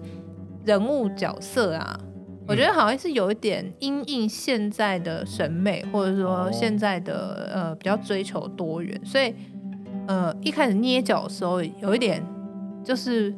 [0.64, 2.00] 人物角色啊。
[2.52, 9.34] 我觉得好像是有一点因应现在的审美，或者说现在的呃比较追求多元，所以
[10.06, 12.22] 呃一开始捏脚的时候有一点
[12.84, 13.34] 就是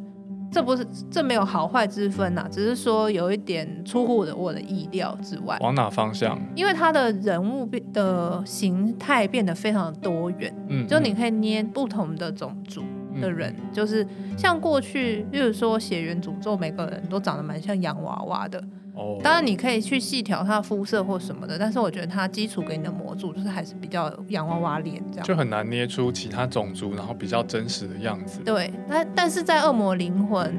[0.50, 5.56] 这不是这没有好坏之分呐，只是说有一点出乎我的我的意料之外。
[5.60, 6.36] 往哪方向？
[6.56, 12.82] 因为他的人物的形态变得非常的多元，嗯，就你可以捏不同的种族
[13.20, 14.04] 的人，嗯、就是
[14.36, 18.60] 像过去，比如说血缘诅咒，每个人都长得蛮像洋娃娃的。
[18.94, 28.40] 哦，当然你可以去细调它的肤色或什么的，但是我觉得它基础给你的模组就是还是比较洋娃娃脸这样，就很难捏出其他种族然后比较真实的样子。
[28.44, 30.54] 对，那但是在恶魔灵魂，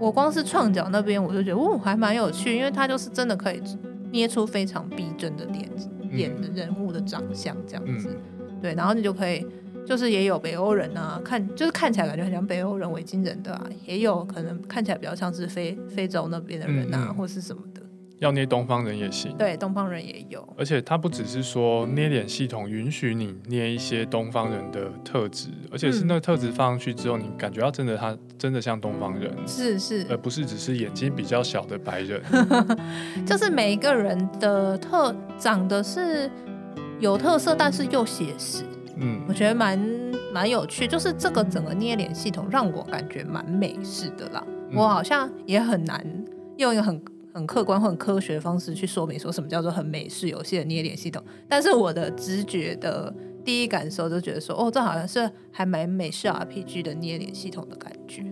[0.00, 3.62] 我光是创角那边我就觉得，哦，还蛮有趣，因为它就是真的可以
[4.10, 5.68] 捏出非常逼真的脸
[6.10, 8.18] 脸的人物的长相这样子。
[8.38, 9.46] 嗯、对，然后你就可以。
[9.86, 17.80] 就是也有北欧人啊，看就是看起来感觉很像北欧人、维京人的啊，也有可能看起来比较像是非非洲那边的人啊，嗯、或是什么的。
[18.18, 19.36] 要捏东方人也行。
[19.36, 20.42] 对，东方人也有。
[20.56, 32.22] 而且它不只是说捏脸系统允许你捏一些东方人的特质，而且是那个特质放上去之后，你感觉到真的他真的像东方人，是是，而不是只是眼睛比较小的白人。
[33.26, 36.30] 就是每一个人的特长得是
[36.98, 38.64] 有特色，但是又写实。
[38.96, 39.78] 嗯，我觉得蛮
[40.32, 44.42] 蛮有趣，就是这个整个捏脸系统让我感觉蛮美式的啦。
[44.70, 46.04] 嗯、我好像也很难
[46.56, 47.00] 用一个很
[47.34, 53.12] 很客观或很科学的方式去说明说什么叫做很美式游戏的捏脸系统，但是我的直觉的
[53.44, 58.24] 第一感受就觉得说，哦，这好像是还蛮美式 RPG 的捏脸系统的感觉。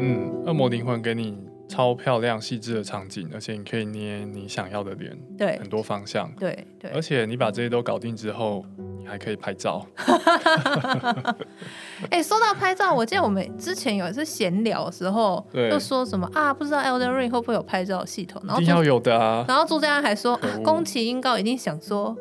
[0.00, 1.47] 嗯，恶魔灵魂给你。
[1.68, 6.90] 超漂亮、细致的场景，而且你可以捏你想要的脸，对，很多方向，对对。
[6.92, 8.64] 而且你把这些都搞定之后，
[8.98, 9.84] 你还可以拍照。
[12.10, 18.40] 哎、欸，说到拍照，我记得我们之前有一次闲聊的时候，对就说什么啊，不知道 Elden Ring 会不会有拍照系统？
[18.46, 19.44] 然后一定要有的啊。
[19.46, 22.16] 然后朱家安还说，宫崎英高一定想说。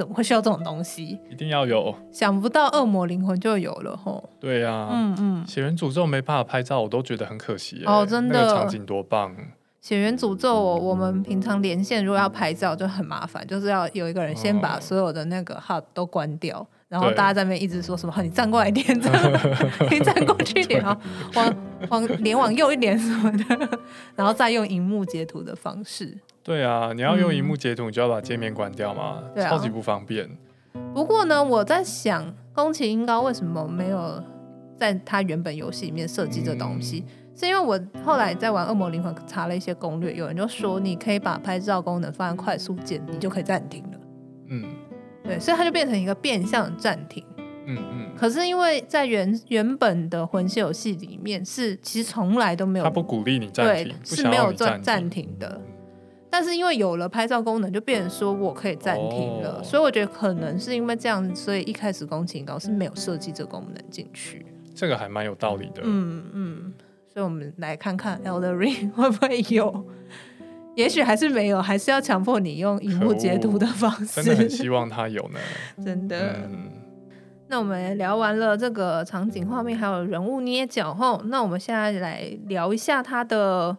[0.00, 1.20] 怎么会需要这种东西？
[1.30, 4.30] 一定要有，想不到恶魔灵魂就有了吼。
[4.40, 9.36] 对呀、啊，嗯嗯，血缘诅咒没办法拍照，我都觉得很可惜哦，真的，那个场景多棒！
[9.82, 18.86] 血缘诅咒，我我们平常连线如果要拍照就很麻烦，就是要有一个人先把所有的那个 HUD 都关掉，哦、然后大家在那边一直说什么“你站过来一点，
[19.90, 20.98] 你站过去一点 啊，
[21.34, 21.54] 往
[21.90, 23.78] 往脸往右一点什么的”，
[24.16, 26.16] 然后再用荧幕截图的方式。
[26.42, 30.28] 对啊，你要用荧幕截图，你就要把界面关掉嘛，嗯、超级不方便。
[30.94, 34.22] 不过呢，我在想，宫崎英高为什么没有
[34.76, 37.04] 在他原本游戏里面设计这东西？
[37.06, 43.98] 嗯、是因为我后来在玩《恶魔灵魂》查了一些攻略，有人就说你可以把拍照功能放在快速键，你就可以暂停了。
[44.48, 44.64] 嗯，
[45.22, 47.22] 对，所以它就变成一个变相暂停。
[47.36, 47.84] 嗯嗯。
[47.92, 55.60] 嗯，可是因为在原原本的魂系游戏里面，是其实从来都没有，他不鼓励你暂停，是没有暂暂停的。
[56.30, 64.46] 但是因为有了拍照功能，就变成说我可以暂停了，哦、所以我觉得可能是因为这样，所以一开始宫崎英高是没有设计这个功能进去。
[64.74, 65.82] 这个还蛮有道理的。
[65.84, 66.72] 嗯嗯，
[67.12, 69.84] 所以我们来看看 Elder Ring 会不会有，
[70.76, 74.22] 也许还是没有，还是要强迫你用荧幕截图的方式。
[74.22, 75.40] 真的很希望它有呢。
[75.84, 76.36] 真的。
[76.44, 76.70] 嗯、
[77.48, 83.76] 那我们聊完了这个场景画面，还有人物捏角后，那我们现在来聊一下它的。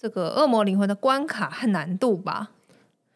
[0.00, 2.52] 这个恶魔灵魂的关卡和难度吧，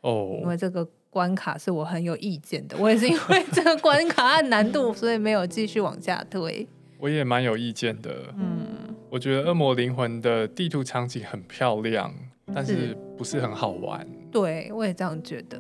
[0.02, 0.40] 哦，oh.
[0.42, 6.68] 因为这个关卡是我很有意见的，我也是因为这个关卡和难度，所以没有继续往下推。
[7.00, 8.66] 我也蛮有意见的，嗯，
[9.08, 12.12] 我觉得恶魔灵魂的地图场景很漂亮，
[12.54, 14.06] 但是不是很好玩。
[14.30, 15.58] 对，我也这样觉得。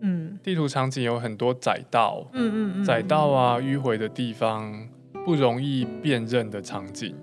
[0.00, 4.88] 嗯，地图场景有很多窄道，嗯嗯嗯，窄道啊，迂回的地方，
[5.24, 7.14] 不容易辨认的场景。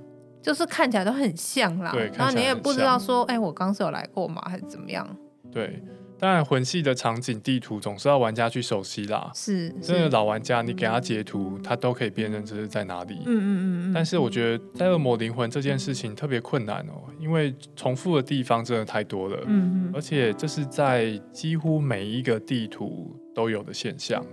[0.41, 5.07] 就是看起来都很像啦，对，然后你也不知道说，哎、欸，我刚是有来过吗，还是怎么样？
[5.51, 5.83] 对，
[6.17, 9.29] 当然魂系的场景地图总是要玩家去熟悉啦。
[9.35, 13.21] 是，真的老玩家，你给他截图，他都可以辨认这是在哪里。
[13.25, 13.93] 嗯嗯嗯。
[13.93, 19.37] 但是我觉得在恶魔灵魂这件事情特别困难哦，因为重复的地方真的太多了。
[19.47, 19.91] 嗯嗯。
[19.93, 24.25] 而且这是在几乎每一个地图都有的现象。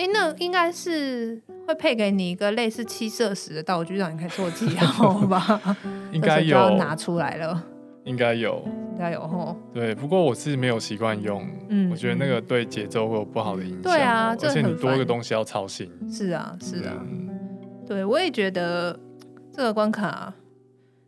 [0.00, 1.40] 哎、欸，那应该是。
[1.68, 5.76] 会配给你一个类似七色石的道具，让你可以做记号吧？
[6.10, 7.64] 应该有拿出来了。
[8.02, 9.56] 应该有，应该有吼。
[9.72, 13.82] 对，不过我是没有习惯用，嗯，我觉得那个对节奏会有不好的影响。
[13.82, 15.88] 对啊，而且你多一个东西要操心。
[16.10, 17.28] 是啊，是啊，嗯、
[17.86, 18.98] 对，我也觉得
[19.52, 20.34] 这个关卡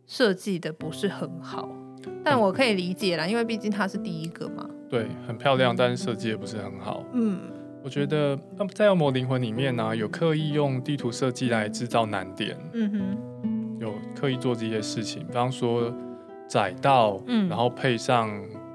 [0.07, 1.67] 设计的不是很好，
[2.23, 4.65] 但我可以理解啦，因为毕竟它是第一个嘛。
[4.89, 7.03] 对，很漂亮，但是设计也不是很好。
[7.11, 7.39] 嗯，
[7.83, 8.37] 我觉得
[8.73, 12.57] 在《恶魔灵魂》里面呢、啊，有刻意用地图设计来制造难点。
[12.73, 15.93] 嗯哼，有刻意做这些事情，比方说。
[16.45, 18.29] 窄道，嗯，然后配上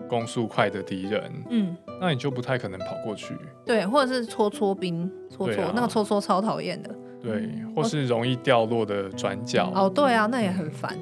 [0.08, 3.36] 攻速快的敌人，嗯，那你就不太可能跑过去。
[3.64, 6.92] 对，或者是搓搓冰，搓搓、啊、那个搓搓超讨厌的。
[7.22, 9.70] 对，或是容易掉落的转角。
[9.74, 10.98] 哦，对啊，那也很烦。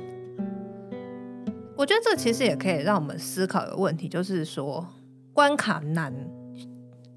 [1.76, 4.84] 我觉得这其实也可以让我们思考一个问题，就是说
[5.32, 6.12] 关卡难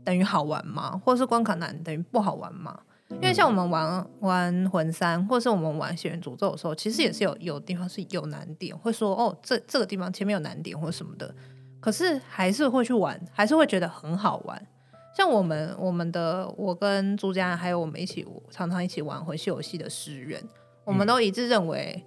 [0.09, 0.99] 等于好玩吗？
[1.05, 2.79] 或是关卡难等于不好玩吗？
[3.11, 11.31] 因为像我们玩玩魂三，或是我们玩血源诅咒的时候，其实也是有有地方是有难点，会说哦，这这个地方前面有难点或什么的，
[11.79, 14.59] 可是还是会去玩，还是会觉得很好玩。
[15.15, 20.43] 像我们我们的我跟朱家还有我们一起常常一起玩魂系游戏的诗人，
[20.85, 22.03] 我们都一致认为，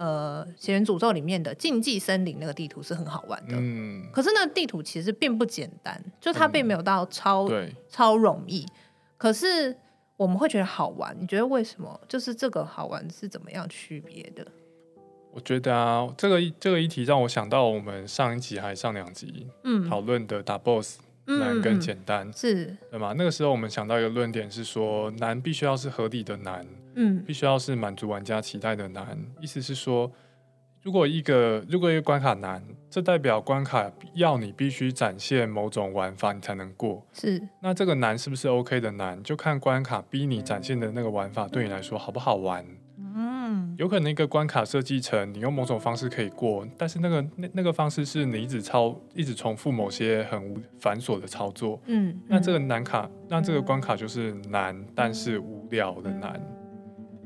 [0.00, 3.54] 呃，血源诅咒里面的禁忌森林那个地图是很好玩的。
[3.56, 8.66] 嗯，可是那个地图其实并不简单，就它并没有到超、嗯、超容易，
[9.16, 9.76] 可是。
[10.20, 11.98] 我们会觉得好玩，你觉得为什么？
[12.06, 14.46] 就是这个好玩是怎么样区别的？
[15.32, 23.14] 我觉得啊，这个这个议题让我想到我们上一集还上两集嗯讨论的打 BOSS 难跟简单、嗯、是对吗？
[23.16, 26.66] 那个时候我们想到一个论点是说难必须要是合理的难，
[27.00, 30.10] 嗯，必须要是满足玩家期待的难，意思是说。
[30.82, 37.06] 如果一个如果一个关卡难，这代表关卡要你必须展现某种玩法，你才能过。
[37.12, 42.64] 是，那这个难是不是 OK 的难，就看关卡逼你展现的那个玩法对你来说好不好玩。
[42.96, 51.78] 嗯，有可能一个关卡设计成你用某种方式可以过，但是那个那那个方式是你一直操一直重复某些很无繁琐的操作。
[51.84, 56.40] 嗯，那这个难卡，那这个关卡就是难，但是无聊的难。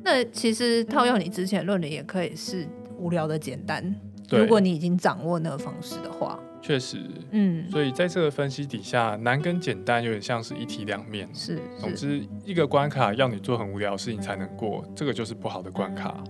[0.05, 2.69] 那其实套用你之前论的也可以是。
[2.97, 3.95] 无聊的简单，
[4.31, 6.97] 如果你已经掌握那个方式的话，确实，
[7.33, 11.29] 嗯，所以在这个分析底下，难跟简单有点像是一体两面。
[11.35, 16.23] 是，是，总之一个关卡要你做很无聊的事情才能过，这个就是不好的关卡。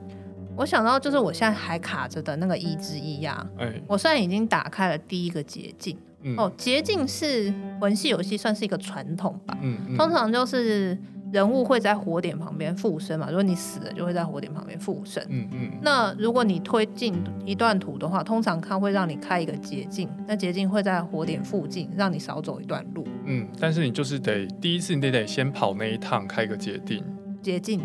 [0.56, 10.98] 我想到就是我现在还卡着的那个一之一呀，哎，我虽然已经打开了第一个捷径，嗯、哦，捷径是文戏游戏算是一个传统吧，嗯，嗯，通常就是。
[11.34, 13.26] 人物会在火点旁边附身嘛？
[13.26, 15.20] 如果你死了，就会在火点旁边附身。
[15.28, 15.70] 嗯嗯。
[15.82, 17.12] 那如果你推进
[17.44, 23.04] 一段图的话，通常它会让你开一个捷径，那捷径会在火点附近，让你少走一段路。
[23.26, 27.02] 嗯，但是你就是得第一次你得得先跑那一趟，开个捷径。
[27.42, 27.80] 捷径。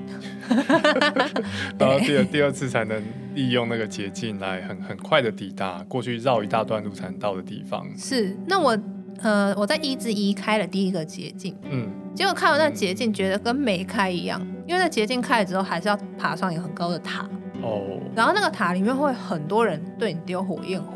[1.80, 7.84] 然后第二第二次才能利用那个捷径来很很快的抵达过去绕一大段路才能到的地方。
[7.98, 8.78] 是，那我。
[9.22, 17.28] 呃，我在一之一开了第一个捷径，嗯，结果看完那捷径，觉得跟没开一样，因为那捷径开了之后，还是要爬上一个很高的塔，
[17.62, 20.94] 哦，然后那个塔里面会很多人对你丢火焰火。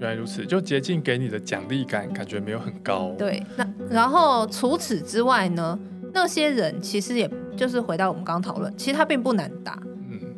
[0.00, 3.12] 原来如此，就捷径给你的奖励感感觉没有很高。
[3.18, 5.76] 对，那然后除此之外呢，
[6.14, 9.76] 那些人其实也就是回到我们刚刚讨论，其实他并不难打。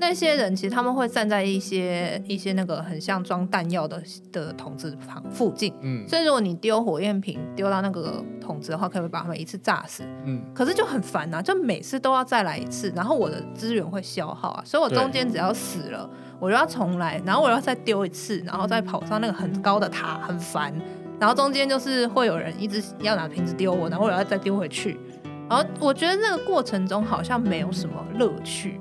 [0.01, 16.09] 那些人其实他们会站在一些一些那个很像装弹药的的桶子旁附近，嗯，所以如果你丢火焰瓶丢到那个桶子的话，可以把他们一次炸死，嗯，可是就很烦呐、啊，就每次都要再来一次，然后我的资源会消耗啊，所以我中间只要死了，
[16.41, 20.75] 我就要重来，然后我要再丢一次，然后再跑上那个很高的塔，很烦，
[21.21, 24.99] 然后中间就是会有人一直要拿瓶子丢我，然后我要再丢回去，
[25.47, 28.80] 然后我觉得那个过程中好像没有什么乐趣。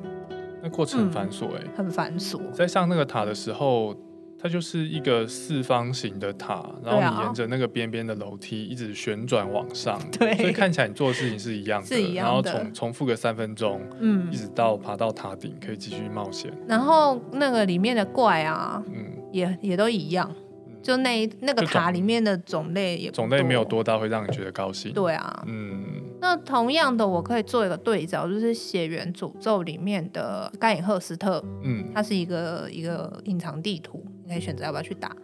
[0.70, 2.40] 那过程很繁琐哎、欸，很繁琐。
[2.52, 3.96] 在上那个塔的时候，
[4.42, 12.52] 它就是一个四方形的塔，然后你沿着那个边边的楼梯一直旋转往上， 对，所以看起来你做的事情是一样的，是一样的。
[12.52, 16.52] 然后重重复个三分钟，嗯，一直到爬到塔顶可以继续冒险。
[16.68, 20.34] 然后那个里面的怪啊，嗯，也也都一样。
[20.82, 24.94] 就那那个塔里面的种类也种类没有多到会让你觉得高兴。
[24.94, 26.04] 对啊，嗯。
[26.22, 35.16] 那同样的，我可以做一个对照，就是《血缘诅咒》里面的盖隐赫斯特，嗯，它是一个一个隐藏地图，你可以选择要不要去打。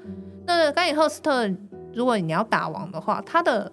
[0.45, 1.49] 那盖隐赫斯特，
[1.93, 3.69] 如果你要打王的话，它的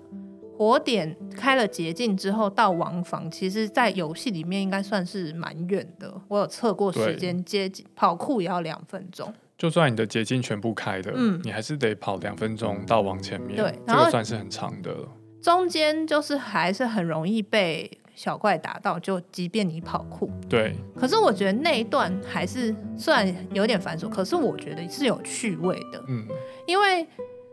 [0.59, 6.12] 火点开了捷径之后到王房，其实在游戏里面应该算是蛮远的。
[6.26, 9.32] 我有测过时间，接近跑酷也要两分钟。
[9.62, 15.08] 就算你的捷径全部开的，嗯，你还是得跑两分钟到往前面，对，这个算是很长的了。
[15.40, 20.28] 中间就是还是很容易被小怪打到，就即便你跑酷。
[20.48, 20.74] 对。
[20.96, 26.04] 可是我觉得那一段还是虽然有点繁琐，可是我觉得是有趣味的。
[26.08, 26.26] 嗯。
[26.66, 27.06] 因为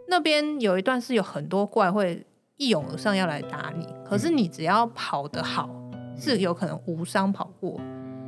[0.07, 2.25] 那边有一段是有很多怪会
[2.57, 5.69] 一涌而上要来打你，可是你只要跑得好，
[6.17, 7.79] 是有可能无伤跑过。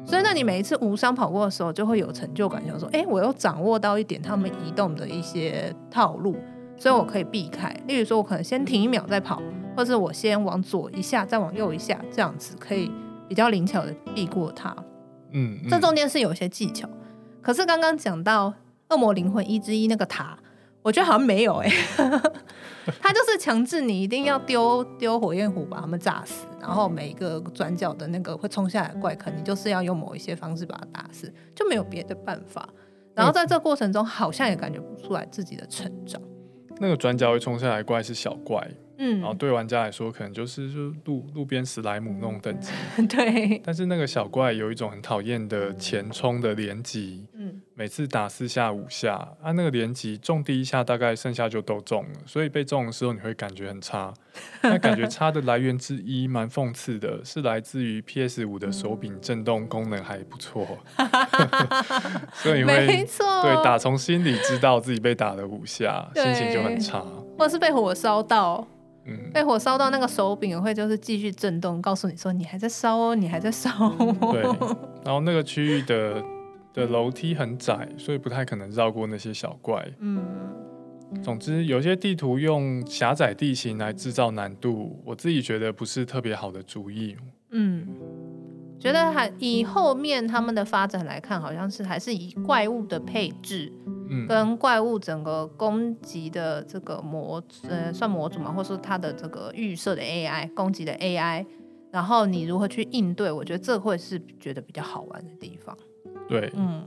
[0.03, 6.35] 所以，那你每一次无伤跑过的时候，就会有成就感，想说：“哎、欸，我又掌握到一点他们移动的一些套路，
[6.75, 7.73] 所以我可以避开。
[7.87, 9.41] 例如说，我可能先停一秒再跑，
[9.75, 12.91] 或是我先往左一下，再往右一下，这样子可以
[13.29, 14.75] 比较灵巧的避过它。
[15.31, 16.89] 嗯”嗯，这中间是有一些技巧。
[17.41, 18.49] 可是刚刚讲到
[18.89, 20.37] 《恶魔灵魂一之一》那个塔，
[20.81, 22.21] 我觉得好像没有哎、欸。
[23.01, 32.67] 他就是强制你一定要丢丢火焰壶把他们炸死，然后每一个转角的那个会冲下来的怪坑，你就是要用某一些方式把它打死，就没有别的办法。
[33.13, 36.21] 然后在这过程中，好像也感觉不出来自己的成长。
[36.79, 38.67] 那个转角会冲下来怪是小怪。
[39.03, 42.71] 嗯，然后对玩家来说，可能就是就路路边史莱姆那种等级。
[43.09, 43.59] 对。
[43.63, 47.40] 但是那个小怪有一种很讨厌的前冲的连击，嗯，
[47.81, 54.13] 每次打四下五下，啊，那个连击中第一下，大概剩下就都中了，所以被中的时候你会感觉很差。
[54.61, 60.77] 那感觉差的来源之一，蛮讽刺的，是来自于 PS 五的手柄震动功能还不错，
[62.35, 67.03] 所以没错，对，打从心里知道自己被打了五下，心情就很差，
[67.35, 68.67] 或者是被火烧到。
[69.03, 74.15] 嗯、被火烧到那个手柄会就是继续震动，告诉你说你还在烧哦，你还在烧哦。
[74.31, 74.43] 对，
[75.03, 76.23] 然后那个区域的
[76.73, 79.85] 的楼梯很窄，所以不太可能绕过那些小怪。
[79.99, 80.23] 嗯，
[81.21, 87.15] 总之有些地图用狭窄地形来制造难度，我自己觉得不是特别好的主意。
[87.51, 87.87] 嗯。
[88.79, 93.71] 觉得还以后面他们的发展来看，好像是还是以怪物的配置，
[94.09, 101.45] 嗯，跟怪物整个攻击的这个模，呃，算模组嘛，或者说它的这个预设的 AI 攻击的 AI，
[101.91, 105.77] 然后你如何去应对，我觉得这会是觉得比较好玩的地方。
[106.31, 106.81] 对，嗯，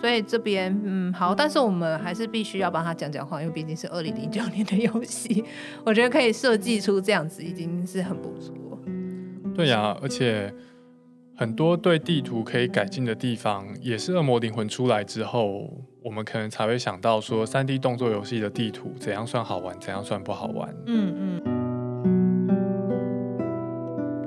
[0.00, 5.44] 所以这边嗯好，但是我们还是必须要帮他讲讲话，因为毕竟是二零零九年的游戏，
[5.86, 8.52] 我觉得可以设计出这样子已经是很不错。
[9.54, 10.52] 对呀、啊，而且。
[11.34, 15.68] 很多对地图可以改进的地方，也是《恶魔灵魂》出来之后，
[16.04, 20.72] 我们可能才会想到说三 D 动作游戏的地图怎样算好玩，怎样算不好玩。
[20.86, 21.61] 嗯嗯。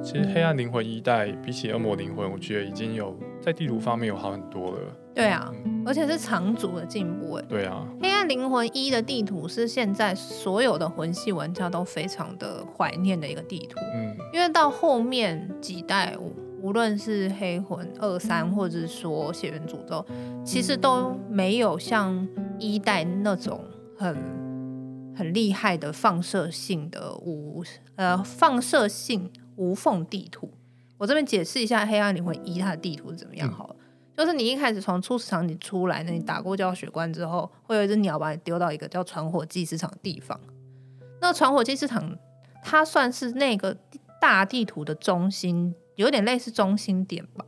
[0.06, 4.80] 其实《黑暗灵魂》一代比起《恶魔灵魂》，我觉得已经有在地图方面有好很多了。
[5.16, 7.34] 对啊，嗯、而且是长足的进步。
[7.34, 13.80] 哎，对啊，《黑暗灵魂一》的地图是现在所有的魂系玩家都非常的怀念的一个地图。
[13.96, 16.16] 嗯，因为到后面几代。
[16.62, 20.04] 无论是黑魂二三，或者是说血缘诅咒，
[20.44, 22.28] 其实都没有像
[22.58, 23.64] 一代那种
[23.96, 24.18] 很
[25.16, 27.64] 很厉害的放射性的无
[27.98, 30.52] 呃放射性无缝地图。
[30.98, 33.86] 我这边解释一下黑暗灵魂一它的地图是怎么样好了，嗯、
[34.18, 40.40] 就是你一开始从初始场你出来，那你打过教学关之后，会有一只鸟把你丢到一个叫传火祭市场的地方。
[41.22, 42.18] 那传火祭市场
[42.64, 43.78] 它算是那个
[44.22, 45.76] 大地图的中心。
[45.96, 47.46] 有点类似中心点吧，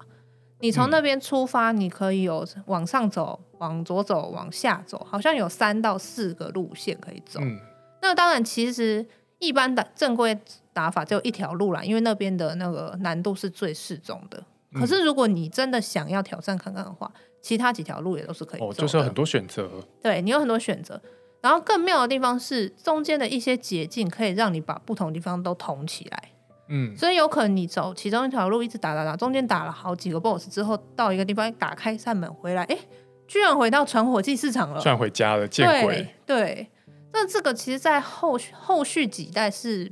[0.62, 7.41] 你从那边出发，你可以有往上走、往左走、往下走，好像有三到四个路线可以走。
[7.41, 7.60] 嗯、
[8.01, 9.05] 那当然，其实
[9.39, 10.39] 一般的正规
[10.78, 14.43] 打法只有一条路啦，因为那边的那个难度是最适中的。
[14.75, 17.11] 可是如果你真的想要挑战看看的话，
[17.41, 18.71] 其他几条路也都是可以走的。
[18.71, 19.67] 哦，就是有很多选择。
[20.03, 21.01] 对，你有很多选择。
[21.41, 26.23] 然后更妙的地方是，中间的一些捷径可以让你把不同地方都统起来。
[26.69, 32.82] 嗯，所以有可能你走其中一条路，一直打打打，中间打了好几个 BOSS 之后，到一个地方打开一扇门回来，哎、欸，
[33.28, 36.07] 居然回到传火器市场了，居然回家了，见鬼！
[36.25, 36.69] 对，
[37.13, 39.89] 那这个其实，在后续后续几代是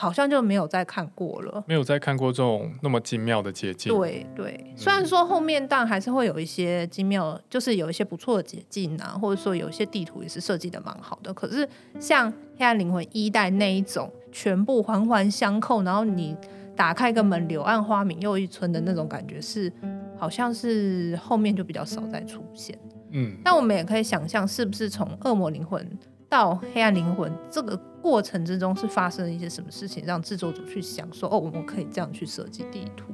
[0.00, 3.92] 好像就没有再看过了，没有再看过这种那么精妙的捷径。
[3.92, 11.68] 对对，嗯、虽然说后面当然还是会有一些精妙，就是有一些不错的捷径啊，或者说有一些地图也是设计的蛮好的，可是
[11.98, 14.08] 像黑暗灵魂一代那一种。
[14.30, 16.36] 全部环环相扣，然后你
[16.76, 19.72] 打开个门，柳暗花明又一村的那种感觉是，
[20.18, 22.78] 好像是后面就比较少再出现。
[23.12, 25.82] 嗯，但我们也可以想象，是不是从恶魔灵魂
[26.28, 33.12] 到黑暗灵魂这个过程之中，是发生了一些什么事情，让制作组去想说，哦，我们可以这样去设计地图。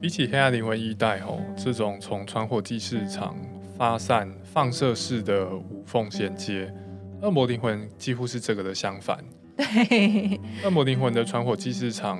[0.00, 3.34] 比起黑暗灵魂一代哦，这种从传火祭市场
[3.78, 6.70] 发散放射式的无缝衔接，
[7.22, 9.18] 恶魔灵魂几乎是这个的相反。
[9.56, 12.18] 对，恶魔灵魂的传火祭市场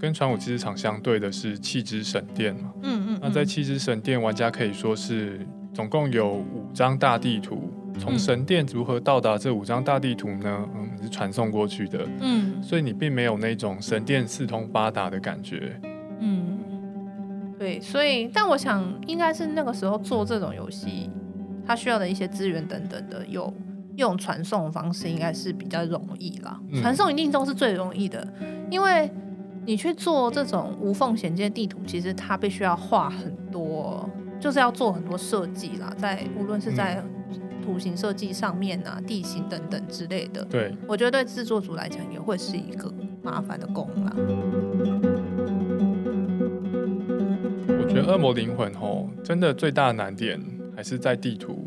[0.00, 2.72] 跟传火祭市场相对的是弃之神殿嘛。
[2.82, 3.18] 嗯嗯。
[3.20, 10.68] 那在弃之神殿，玩家可以说是总共有五张大地图，从神殿如何到达这五张大地图呢？
[10.74, 12.06] 嗯，是传送过去的。
[12.20, 15.80] 嗯，所以你并没有那种神殿四通八达的感觉。
[16.20, 16.58] 嗯，
[17.58, 21.10] 对，所以但我想应该是那个时候做这种游戏，
[21.66, 23.52] 它需要的一些资源等等的，有
[23.96, 26.60] 用传送的方式应该是比较容易啦。
[26.80, 28.26] 传送一定都是最容易的，
[28.70, 29.10] 因为
[29.64, 37.02] 你去做这种无缝衔接地图，其实它必须要画很多，就是要做很多设计啦，在无论是在
[37.66, 40.44] 图形设计上面啊、地形等等之类的。
[40.44, 42.92] 对，我觉得对制作组来讲也会是一个
[43.22, 44.12] 麻烦的工啦。
[47.68, 50.40] 我觉得《恶魔灵魂》吼，真的最大的难点
[50.76, 51.66] 还是在地图。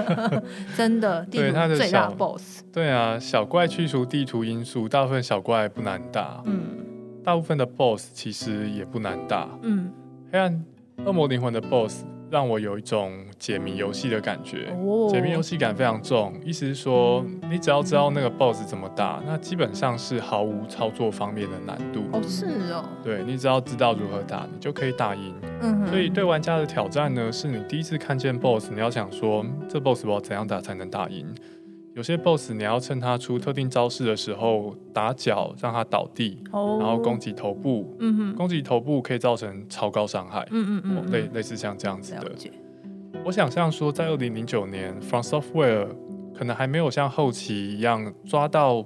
[0.76, 2.62] 真的，地图最大的 BOSS。
[2.72, 6.42] 对啊，小怪去除地图因素，大部分小怪不难打。
[6.44, 6.76] 嗯，
[7.24, 9.48] 大部分的 BOSS 其实也不难打。
[9.62, 9.90] 嗯，
[10.30, 10.64] 黑暗
[11.04, 12.04] 恶魔灵魂的 BOSS。
[12.32, 14.74] 让我有一种解谜游戏的感觉，
[15.10, 16.32] 解谜游戏感非常重。
[16.42, 22.04] 意思是说，你只要知道那个 BOSS 怎么打，那基本上是毫无操作方面的难度。
[22.10, 22.82] 哦，是哦。
[23.04, 25.34] 对，你只要知道如何打，你就可以打赢。
[25.60, 25.86] 嗯。
[25.88, 31.26] 所以对玩家的挑战呢，是你第一次看见 BOSS，你要想说，这 BOSS 我要怎样打才能打赢？
[31.94, 36.80] 有些 BOSS 你要趁他出特定招式的时候打脚让他倒地，oh.
[36.80, 42.32] 然后攻击头部，嗯哼，攻击头部可以造成超高伤害，嗯嗯嗯，类类似像这样子的。
[43.24, 45.88] 我想象说，在二零零九年，From Software
[46.34, 48.84] 可能还没有像后期一样抓到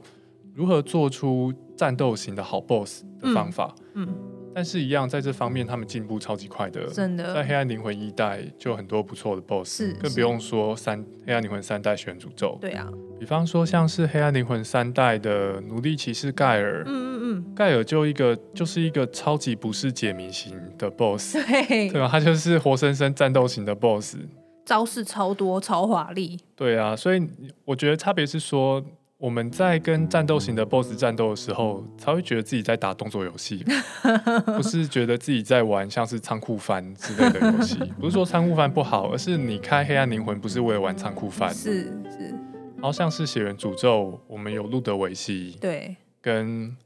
[0.53, 4.07] 如何做出战斗型的好 BOSS 的方法，嗯。
[4.09, 6.87] 嗯但是，一样在这方面，他们进步超级快的。
[6.87, 12.57] 真的，在黑暗灵魂一代就有很多不错的 BOSS，是更不用说三黑暗灵魂三代血源诅咒。
[12.59, 12.89] 对啊，
[13.21, 21.35] 比方说像是黑暗灵魂三代的奴隶骑士盖尔，嗯嗯嗯，盖尔就一个就是一个超级不是解谜型的 BOSS，
[21.69, 22.09] 对对吧？
[22.11, 24.17] 他就是活生生战斗型的 BOSS，
[24.65, 26.41] 招式超多超华丽。
[26.55, 27.29] 对啊，所以
[27.67, 28.83] 我觉得差别是说。
[29.19, 33.65] 我们在跟战斗型的 BOSS 战斗的时候，才会觉得自己在打动作游戏，
[34.45, 37.79] 不是觉得自己在玩像是仓库翻之类的游戏。
[37.99, 41.53] 不是说仓库翻不好，而是你开黑暗灵魂不是为了玩仓库翻。
[41.55, 42.29] 是是。
[42.77, 46.77] 然后像是血缘诅咒，我们有路德维希，对，跟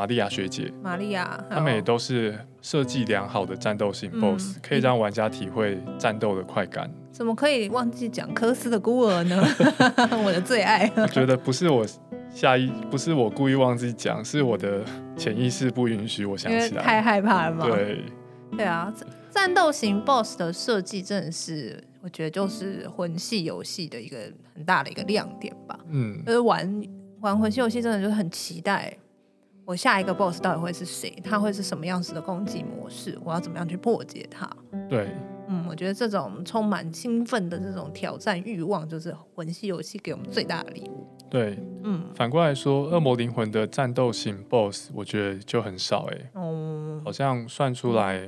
[0.00, 6.90] 玛利亚学姐，玛利亚，他们也都是设计良好的战斗型 BOSS，嗯，可以让玩家体会战斗的快感。
[7.12, 9.36] 怎么可以忘记讲科斯的孤儿呢？
[10.24, 10.90] 我的最爱。
[10.96, 11.86] 我觉得不是我
[12.32, 14.82] 下意，不是我故意忘记讲，是我的
[15.18, 16.82] 潜意识不允许我想起来。
[16.82, 17.66] 太害怕了吗？
[17.68, 18.02] 对。
[18.56, 18.90] 对啊，
[19.30, 24.16] 战斗型 BOSS 的设计真的是，我觉得就是魂系游戏的一个
[24.54, 25.78] 很大的一个亮点吧。
[25.90, 26.24] 嗯。
[26.24, 26.82] 就是玩
[27.20, 28.96] 玩魂系游戏，真的就是很期待，
[29.70, 31.14] 我下一个 BOSS 到底会是谁？
[31.22, 33.16] 他会是什么样子的攻击模式？
[33.24, 34.50] 我要怎么样去破解它？
[34.88, 35.06] 对。
[35.46, 41.06] 嗯，我觉得这种充满兴奋的这种挑战欲望，就是魂系游戏给我们最大的礼物。
[41.30, 48.26] 对，嗯，反过来说，恶魔灵魂的战斗型 BOSS，我觉得就很少哎、欸，嗯，好像算出来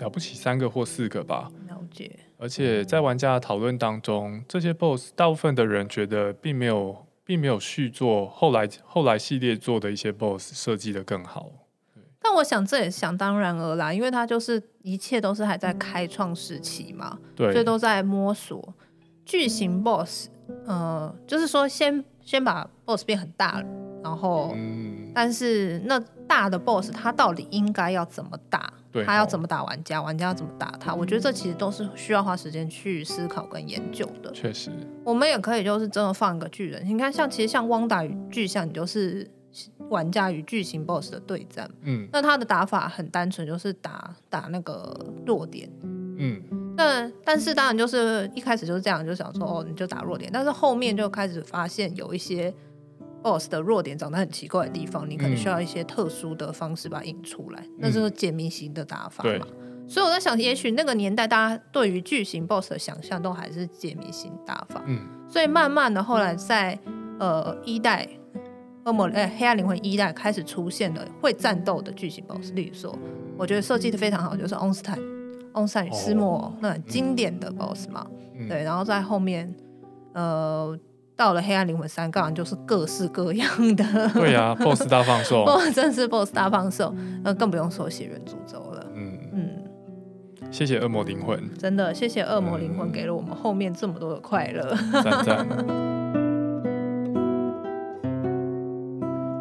[0.00, 1.48] 了不起三个或四个吧。
[1.68, 2.10] 了解。
[2.36, 11.48] 而且在玩家的讨论当中，这些 BOSS 大部分的人觉得并没有，并没有续作后来后来系列做的一些 BOSS 设计的更好。
[12.20, 18.74] 但我想这也想当然而啦，因为它就是一切都是还在开创时期嘛，对，所以都在摸索
[19.24, 20.28] 巨型 boss，
[20.66, 23.66] 呃，就是说先先把 boss 变很大了，
[24.02, 28.72] 然后，嗯，但是那大的 boss 它到底应该要怎么打？
[28.92, 30.00] 对，它要怎么打玩家？
[30.02, 30.94] 玩家要怎么打他？
[30.94, 34.30] 我觉得这其实都是需要花时间去思考跟研究的。
[34.32, 34.70] 确实，
[35.04, 39.30] 我们也可以就是真的放一个巨人，你看像其实像汪达与巨像，你就是。
[39.88, 46.40] 玩家与巨型 BOSS 的对战，嗯，那他的打法很单纯，就是打打那个弱点，嗯，
[46.76, 52.54] 那但是当然就是一开始就是这样，就想说哦，你就打弱点，但是后面就开始发现有一些
[53.22, 59.30] BOSS 的弱点长得很奇怪的地方，你可能需要一些特殊的方式把它引出来，嗯、那就是解谜型的打法嘛。
[59.30, 59.40] 对。
[59.88, 66.78] 所以我在想，也许那个年代大家对于巨型 BOSS 的想象都还是解谜型打法，嗯，所以慢慢的后来在
[67.18, 68.08] 呃一代。
[68.86, 72.98] 恶魔诶，黑暗灵魂一代开始出现了会战斗的巨型 BOSS，例如说，
[73.36, 74.98] 我觉得设计的非常好，就是翁斯坦、
[75.52, 79.54] 翁斯坦与斯莫、哦、那很经典的 BOSS 嘛，嗯、对，然后在后面，
[80.14, 80.76] 呃，
[81.20, 83.46] 到了黑暗灵魂三，当然就是各式各样
[83.76, 85.44] 的，对呀、啊、， BOSS 大放送，
[85.74, 89.18] 真是 BOSS 大放送，那更不用说血缘诅咒了，嗯。
[89.34, 89.50] 嗯，
[90.50, 95.46] 谢谢恶魔灵魂，真的谢谢恶魔灵魂给了我们后面这么多的快乐，赞赞。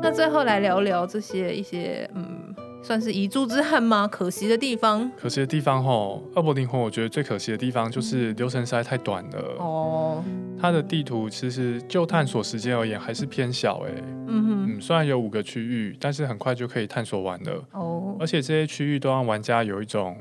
[0.04, 2.54] 那最后来聊聊这些一些嗯，
[2.84, 4.06] 算是遗珠之憾吗？
[4.06, 9.56] 可惜的地方，可惜的地方吼，恶魔灵魂，我觉得最可惜的地方就是流程实在太短了。
[9.60, 9.69] 哦。
[10.60, 14.04] 它的地图其实就探索时间而言还是偏小哎、欸。
[14.28, 17.66] 嗯哼，嗯，虽然有五个区域，但是很快就可以探索完了。
[17.72, 20.18] 哦，而且这些区域都让玩家有一种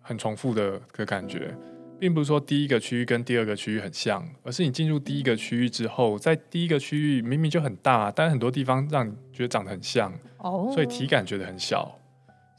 [0.00, 1.54] 很重复的的感觉。
[1.98, 11.96] 并不是说第一个区域跟第二个区域很像，而是你进入第一个区域之后，在第一个区域明明就很大，但很多地方让你觉得长得很像，哦，所以体感觉得很小。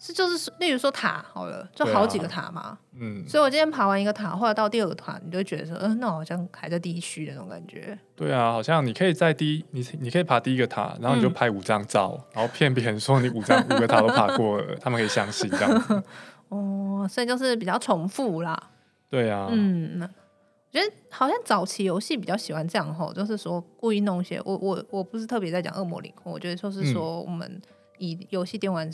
[0.06, 7.98] 是就是，例如说塔好了，就好几个塔嘛，啊、嗯，所以我今天爬完一个塔，后来到第二个塔，你就会觉得说，嗯、呃，那我好像还在第一区的那种感觉。
[8.14, 16.04] 对啊，好像你可以在第一，你你可以爬第一个塔，然后你就拍五张照，嗯、然后骗别人说你五张五个塔都爬过了，他们可以相信这样。
[16.50, 18.62] 哦，所以就是比较重复啦。
[19.10, 27.62] 对啊，嗯，我觉得好像早期游戏比较喜欢这样吼，就是说故意弄一些，我我我不是特别在讲恶魔灵魂，我觉得说是说我们
[28.00, 28.92] 以游戏电玩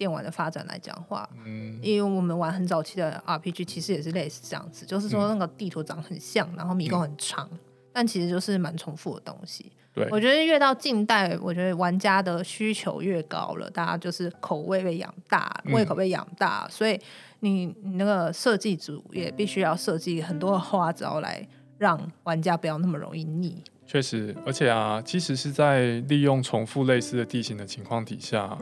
[0.00, 7.58] 电玩的发展来讲话，嗯，因为我们玩很早期的 RPG，其实也是类似这样子，就是说那个地图长很像，然后迷宫很长，嗯、
[7.92, 9.70] 但其实就是蛮重复的东西。
[9.92, 16.98] 对，我觉得越到近代，我觉得玩家的需求越高了，大家就是口味被养大，胃口被养大，嗯、所以。
[17.42, 21.48] 你你那个设计组也必须要设计很多的花招来
[21.78, 23.64] 让玩家不要那么容易腻。
[23.86, 28.58] 确实，而且啊，其实是在利用重复类似的地形的情况底下，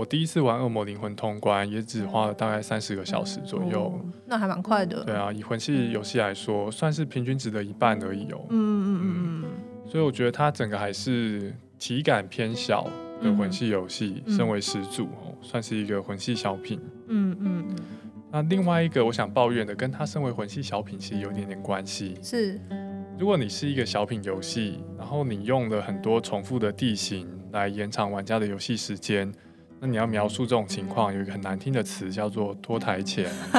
[0.00, 5.04] 我第一次玩《恶魔灵魂》通关也只花了大概三十个小时左右，哦、那还蛮快的。
[5.04, 8.40] 对啊，以魂系游戏来说，算是平均值的一半而已哦。
[8.48, 9.50] 嗯嗯嗯嗯。
[9.86, 12.88] 所以我觉得它整个还是体感偏小
[13.22, 16.80] 的魂系游戏，嗯、身为始祖哦，算是一个魂系小品。
[17.08, 17.76] 嗯嗯嗯。
[18.32, 22.16] 那另外一个我想抱怨的，跟它身为魂系小品其实有点点关系。
[22.22, 22.58] 是，
[23.18, 29.30] 如果你是一个小品游戏，然后你用了很多重复的地形来延长玩家的游戏时间，
[29.80, 33.30] 那你要描述这种情况，有一个很难听的词叫做 拖台前。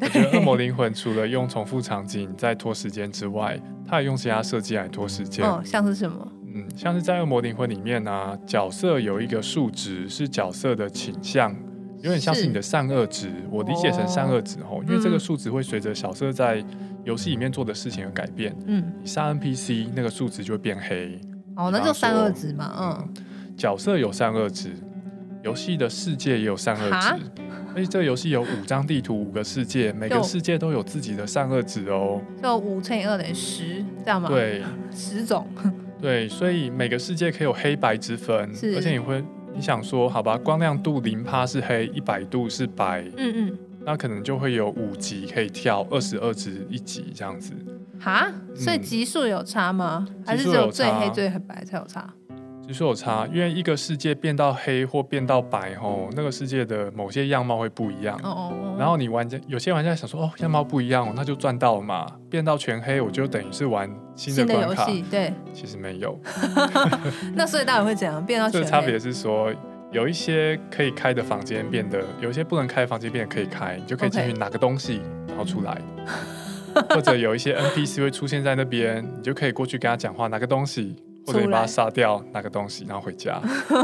[0.00, 5.46] 我觉得《恶魔灵魂》除了用重复场景在拖时间之外，它也用其他设计来拖时间。
[5.46, 6.30] 哦，像是什么？
[6.54, 11.54] 嗯，像是在《恶魔灵魂》里面呢、啊，角色有一个数值是角色的倾向。
[12.02, 16.62] 有点像是你的善恶值，我理解成善恶值哦，因为这个数值会随着角色在
[17.02, 18.54] 游戏里面做的事情而改变。
[18.66, 21.18] 嗯，你杀 NPC 那个数值就会变黑。
[21.56, 22.74] 哦，那就善恶值嘛。
[22.78, 23.08] 嗯，
[23.56, 24.72] 角色有善恶值，
[25.42, 27.08] 游戏的世界也有善恶值。
[27.74, 32.20] 而且这个游戏有五张地图，五个世界，每个世界都有自己的善恶值哦。
[32.42, 34.28] 就五乘以二等于十，这样吗？
[34.28, 34.62] 对，
[34.94, 35.46] 十种。
[36.00, 39.24] 对，所以每个世界可以有黑白之分，而且你会。
[39.56, 47.54] 你想说好吧，光亮度零趴是黑，一百度是白，嗯嗯，那可能就会有五级可以跳，二十二值一级这样子。
[48.00, 50.08] 哈，所以级数有差吗？
[50.08, 52.12] 嗯、还是只有最黑最白才有差？
[52.66, 58.16] 级数有差，因为一个世界变到黑或变到白吼，那个世界的某些样貌会不一样。
[58.22, 58.76] 哦哦哦。
[58.78, 62.06] 然后你玩家有些玩家想说，哦，样貌不一样，那就赚到了嘛。
[62.30, 64.86] 变到全黑，我就等于是玩新的关卡。
[65.10, 66.18] 对，其实没有。
[67.36, 68.64] 那所以到底会怎样变到 全黑？
[68.64, 69.52] 这差别是说，
[69.92, 75.80] 有一些可以开的房间变得，有一些不能开的房间变得可以开，你就可以进去拿个东西，然后出来。
[76.90, 80.96] 或者有一些 NPC 会出现在那边，你就可以过去跟他讲话，拿个东西。
[81.26, 83.40] 或者你把它杀掉，拿个东西，然后回家。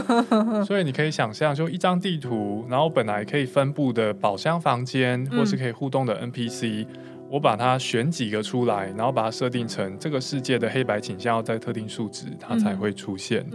[0.66, 6.86] 所以你可以想象，就一张地图，然后本来可以分布的宝箱房间，或是可以互动的 NPC，、嗯、
[7.30, 13.46] 我把它选几个出来，然后把它设定成这个世界的黑白倾向要在特定数值，它才会出现。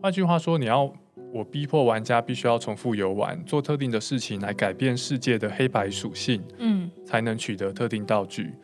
[0.00, 0.90] 换、句话说，你要
[1.32, 8.54] 我逼迫玩家必须要重复游玩，做特定的事情来改变世界的黑白属性，嗯，才能取得特定道具。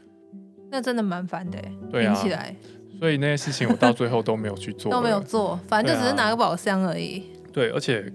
[0.70, 1.58] 那真的蛮烦的，
[1.90, 2.14] 对啊。
[2.14, 2.56] 起来。
[3.04, 7.22] 所以那些事情我到最后都没有去做，都没有做，反正就只是拿个宝箱而已。
[7.52, 8.10] 对，而且，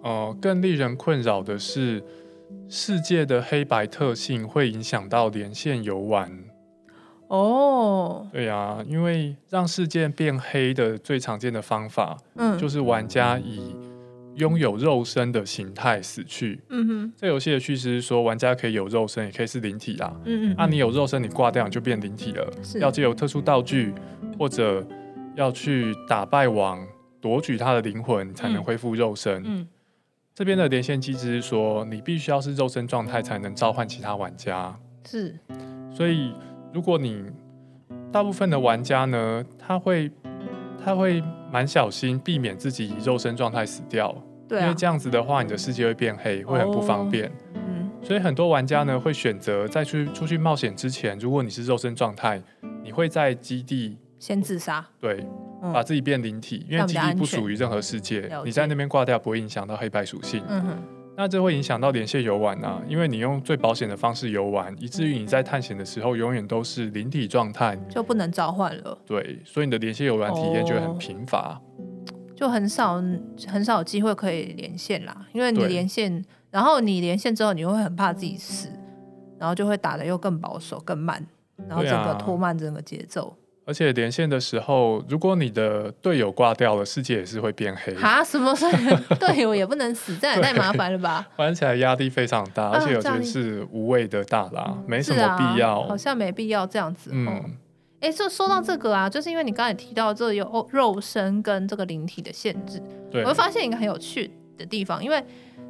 [0.00, 2.00] 呃，更令人困扰的是，
[2.68, 6.30] 世界的黑白特性会影响到连线游玩。
[7.26, 13.74] 哦，对呀，因为让世界变黑的最常见的方法，嗯，就是玩家以
[14.36, 16.60] 拥有肉身的形态死去。
[16.68, 20.14] 嗯哼，这游戏的叙事是说，玩家可以有肉身，也可以是灵体啦。
[20.24, 22.50] 嗯嗯，那、啊、你有肉身，你挂掉你就变灵体了。
[22.62, 23.92] 是要借由特殊道具，
[24.38, 24.86] 或者
[25.36, 26.86] 要去打败王，
[27.20, 29.42] 夺取他的灵魂，才能恢复肉身。
[29.42, 29.68] 嗯，嗯
[30.34, 34.74] 这边的连线机制是说，你必须要是肉身状态，才能召唤其他玩家。
[35.06, 35.38] 是，
[35.94, 36.32] 所以
[36.72, 37.24] 如果你
[38.10, 40.10] 大部分的玩家呢，他会。
[40.84, 41.22] 他会
[41.52, 44.16] 蛮小心，避免自己以肉身状态死掉，
[44.48, 47.26] 对啊，因为这样子的话，你的世界会变黑，会很不方便。
[47.26, 52.42] 哦、嗯，所以很多玩家呢会选择在去出去冒险之前，如果你是肉身状态，
[52.82, 55.26] 你会在基地先自杀，对，
[55.62, 60.42] 嗯、把自己变灵体，因为基地不属于任何世界，你在那边挂掉不会影响到黑白属性。
[61.14, 68.98] 那这会影响到连线游玩啊，因为你用最保险的方式游玩，以至于你在探险的时候永远都是灵体状态，就不能召唤了。
[69.06, 71.60] 对，所以你的连线游玩体验就会很贫乏，
[72.34, 72.94] 就很少
[73.46, 75.26] 很少有机会可以连线啦。
[75.32, 78.70] 因为你连线，然后你连线之后，你会很怕自己死，
[79.38, 81.24] 然后就会打的又更保守、更慢，
[81.68, 83.36] 然后整个拖慢整个节奏。
[83.64, 87.94] 而且连线的时候，如果你的队友挂掉了，世界也是会变黑。
[87.94, 88.22] 啊？
[88.22, 88.52] 什么？
[89.20, 91.28] 队友也不能死， 这也太麻烦了吧？
[91.36, 95.80] 玩起来压力非常大，而且我觉得是无谓的大啦，没什么必要。
[95.80, 97.10] 啊、好像没必要这样子。
[97.12, 97.26] 嗯。
[98.00, 102.82] 哎、欸，就说到这个啊，就是因为你刚才提到这有肉身跟这个灵体的限制，
[103.12, 105.24] 对，我会发现一个很有趣的地方，因为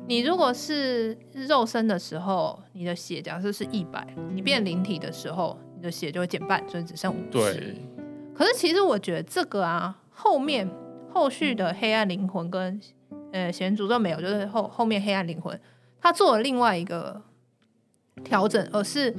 [0.07, 1.15] 你如果是
[1.47, 5.59] 肉身的时候，你的血假设是一百，你变灵体的时候。
[5.83, 7.31] 的血就会减半，所以只剩五十。
[7.31, 7.77] 对。
[8.35, 10.67] 可是其实我觉得这个啊，后面
[11.13, 12.81] 后续的黑暗灵魂跟
[13.33, 15.61] 呃血源诅咒没有，就是后后面黑暗灵魂
[16.01, 17.21] 他做了另外一个
[18.25, 19.15] 调整，而是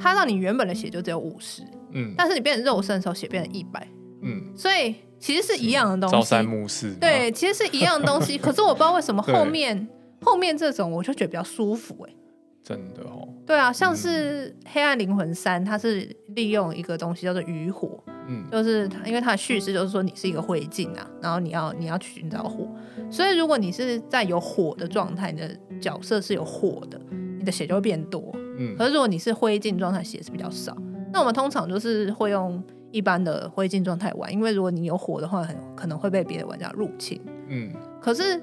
[0.00, 1.62] 他让你原本的血就只有五十，
[1.92, 3.88] 嗯，但是你变成肉身的时候血变成一百，
[4.22, 6.16] 嗯，所以其实是一样的东西。
[6.16, 6.94] 朝三暮四。
[7.00, 8.38] 对，其实是一样的东西。
[8.38, 9.88] 可是我不知道为什么后面
[10.22, 12.16] 后面这种我就觉得比较舒服哎、欸。
[12.62, 22.68] 真的哦，对啊，像是《黑暗灵魂三》，它是利用一个东西叫做余火，嗯，就是，因为它的叙事就是说你是一个灰烬啊，然后你要你要去寻找火，
[23.10, 25.48] 所以如果你是在有火的状态，你的
[25.80, 27.00] 角色是有火的，
[27.38, 28.22] 你的血就会变多，
[28.58, 30.76] 嗯，可是如果你是灰烬状态，血是比较少。
[31.10, 38.38] 那我们通常就是会用一般的灰烬状态玩，因为如果你有火的话，很可能会被别的玩家入侵，嗯，可是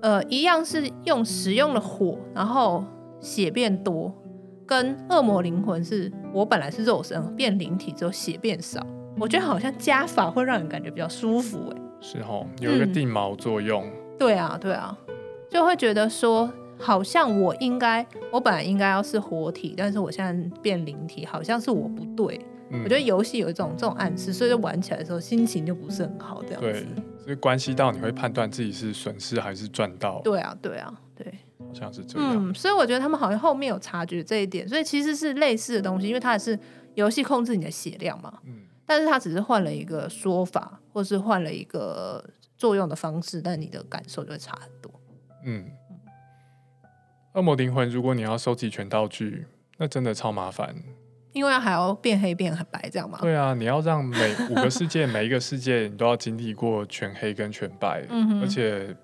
[0.00, 2.82] 呃，一样是用使用了火，然后。
[3.20, 4.12] 血变多，
[4.66, 8.84] 跟恶魔灵魂是我本来是肉身变灵体之后血变少，
[9.18, 11.82] 我觉得好像加法会让人感觉比较舒服哎、欸。
[12.00, 13.92] 是哦，有一个定锚作用、嗯。
[14.18, 14.96] 对啊，对啊，
[15.50, 16.48] 就会觉得说，
[16.78, 22.40] 好像我应该，我本来应该要是活体，但是我现在变灵体，好像是我不对。
[22.70, 26.70] 嗯、我觉得游戏有一种这种暗示，所以就玩起来的时候心情就不是很好，这样子。
[26.70, 26.86] 对，
[27.24, 30.20] 所以关系到你会判断自己是损失还是赚到。
[30.22, 31.32] 对啊，对啊，对。
[31.68, 32.50] 好像是这样。
[32.50, 36.58] 嗯，所以我觉得他们好像后面有察觉这一点，所以其实是类似的东西，因为它也是
[36.94, 38.40] 游戏控制你的血量嘛。
[38.44, 38.62] 嗯。
[38.86, 42.24] 但是它只是换了一个说法，或是换了一个
[42.56, 44.90] 作用的方式，但你的感受就会差很多。
[45.44, 45.66] 嗯。
[47.34, 49.46] 恶魔灵魂，如果你要收集全道具，
[49.76, 50.74] 那真的超麻烦。
[51.32, 53.18] 因为还要变黑变白这样吗？
[53.20, 58.96] 对啊，你要让每五个世界 每一个世界你都要经历过全黑跟全白，嗯哼，而且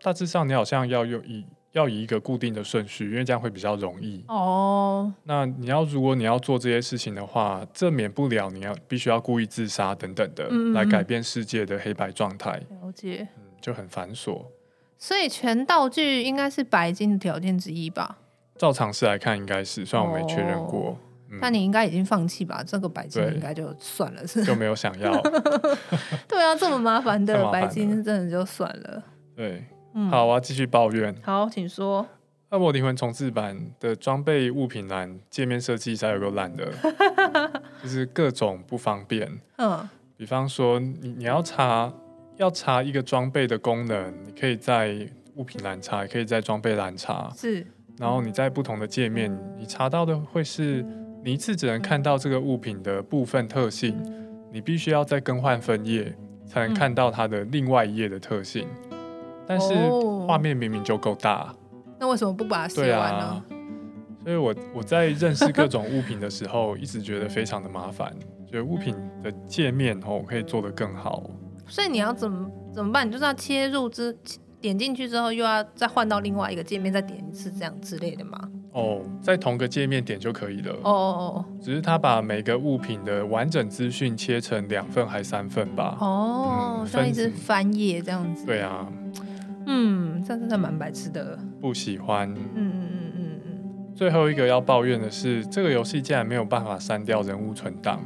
[0.00, 1.44] 大致上你好像要用一。
[1.76, 4.24] 要以一个固定的顺序，因为这样会比较容易。
[4.28, 12.52] 哦，那你要如果你要做这些事情的话，这免不了你要必须要故意自杀等等的，嗯、来改变世界的黑白状态。
[12.82, 14.42] 了解，嗯，就很繁琐。
[14.96, 18.16] 所以全道具应该是白金的条件之一吧？
[18.56, 20.90] 照常识来看，应该是，虽然我没确认过。
[20.90, 20.96] 哦
[21.28, 22.62] 嗯、但你应该已经放弃吧？
[22.66, 25.20] 这个白金应该就算了，是 就没有想要。
[26.26, 29.02] 对啊，这么麻烦的 白金，真的就算了。
[29.34, 29.62] 对。
[30.10, 31.14] 好，我要继续抱怨。
[31.22, 32.02] 好，请说。
[32.50, 36.70] 《恶魔灵魂重置版》的装备物品栏界面设计才有够烂的，
[37.82, 39.28] 就是各种不方便。
[39.56, 41.92] 嗯，比方说你，你你要查
[42.36, 47.28] 要查一个装备的功能，你可以在物品栏查，也可以在装备栏查。
[47.36, 47.66] 是。
[47.98, 50.84] 然后你在不同的界面，你查到的会是
[51.24, 53.96] 你一次只能看到这个物品的部分特性，
[54.52, 56.14] 你必须要再更换分页
[56.46, 58.68] 才能看到它的另外一页的特性。
[59.46, 59.74] 但是
[60.26, 61.54] 画面明明就够大，
[61.98, 63.24] 那为什么不把它写完呢？
[63.24, 63.44] 啊，
[64.24, 68.12] 所以我我在认识各种物品的时候，一直觉得非常的麻烦，
[68.46, 71.22] 觉得物品的界面哦可以做得更好。
[71.68, 73.06] 所以你要怎么怎么办？
[73.06, 74.16] 你就是要切入之
[74.60, 78.38] 点进去之后，又要再换到另外一个界面再点一次，这样之类的吗？
[78.72, 80.72] 哦，在同个界面点就可以了。
[80.82, 85.96] 哦哦哦，只是他把每个物品的完整资讯切成两份还三份吧？
[86.00, 88.44] 哦，嗯，像一直翻页这样子。
[88.44, 88.86] 对啊。
[89.66, 91.38] 嗯，这真的蛮白痴的。
[91.60, 92.28] 不喜欢。
[92.32, 93.94] 嗯嗯嗯嗯嗯。
[93.94, 98.00] 最后一个要抱怨的是，这个游戏竟然没有办法删掉人物存档。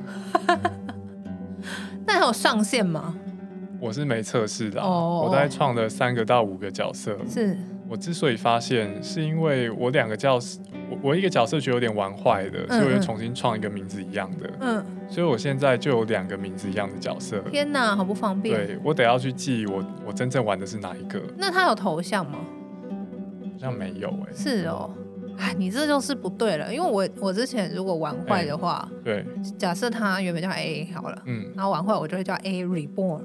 [2.06, 3.14] 那还有上限吗？
[3.78, 4.80] 我是没测试的。
[4.82, 5.22] 哦。
[5.24, 7.16] 我大概创了三个到五个角色。
[7.28, 7.56] 是。
[7.90, 10.60] 我之所以发现，是因为我两个角色。
[10.88, 14.50] 我我一个角色觉得有点玩坏的，所以我就重新创一个名字一样的。
[14.60, 17.40] 嗯，所以我现在就有两个名字一样的角色。
[17.50, 18.66] 天哪，好不方便。
[18.66, 21.20] 对，我得要去记我我真正玩的是哪一个。
[21.36, 22.38] 那他有头像吗？
[23.52, 24.36] 好像没有哎、欸。
[24.36, 24.90] 是哦，
[25.36, 29.26] 哎，你这就是不对了，因为我我之前如果玩坏的话，欸、对，
[29.58, 33.22] 假设他原本叫 A 好了，嗯，然后玩坏我就会叫 A Reborn，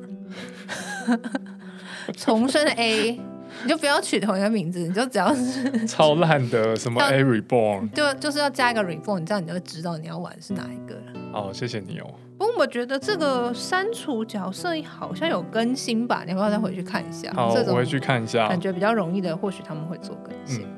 [2.17, 3.19] 重生 A。
[3.63, 11.01] 你就不要取同一个名字，你就只要是 超烂的什么 A Reborn，就就是要加一个 Reborn，你这样你就知道你要玩是哪一个了。
[11.33, 12.05] 哦，谢谢你哦。
[12.37, 17.31] 不过我觉得这个删除角色好像有更新吧，你要不要再回去看一下？
[17.33, 18.47] 好，我回去看一下。
[18.49, 20.65] 感觉比较容易的，或许他们会做更新。
[20.65, 20.75] 嗯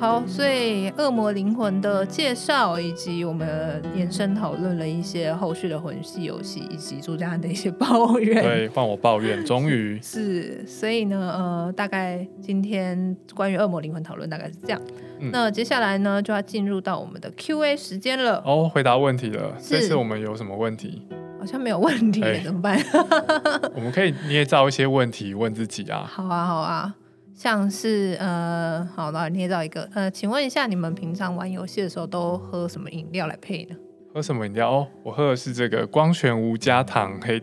[0.00, 8.42] 好，所以《恶魔灵魂》的介绍，以及我们延伸讨论了一些后续的魂系游戏，以及朱家安的一些抱怨。
[8.42, 10.66] 对，换我抱怨， 终于是。
[10.66, 14.80] 所以呢，呃，大概今天关于《恶魔灵魂》讨论大概是这样。
[15.18, 18.42] 嗯、那接下来呢，就要进入到我们的 Q&A 时间了。
[18.46, 19.54] 哦，回答问题了。
[19.62, 21.06] 这次我们有什么问题？
[21.38, 22.80] 好像没有问题，欸、怎么办？
[23.76, 26.08] 我们可以捏造一些问题问自己啊。
[26.10, 26.94] 好啊，好啊。
[27.40, 33.76] 像是呃，好了，捏造一个呃，请问一下，你们平常玩游戏的时候都喝什么饮料来配呢？
[34.12, 34.70] 喝什么饮料？
[34.70, 37.42] 哦，我喝的是这个光泉无加糖黑，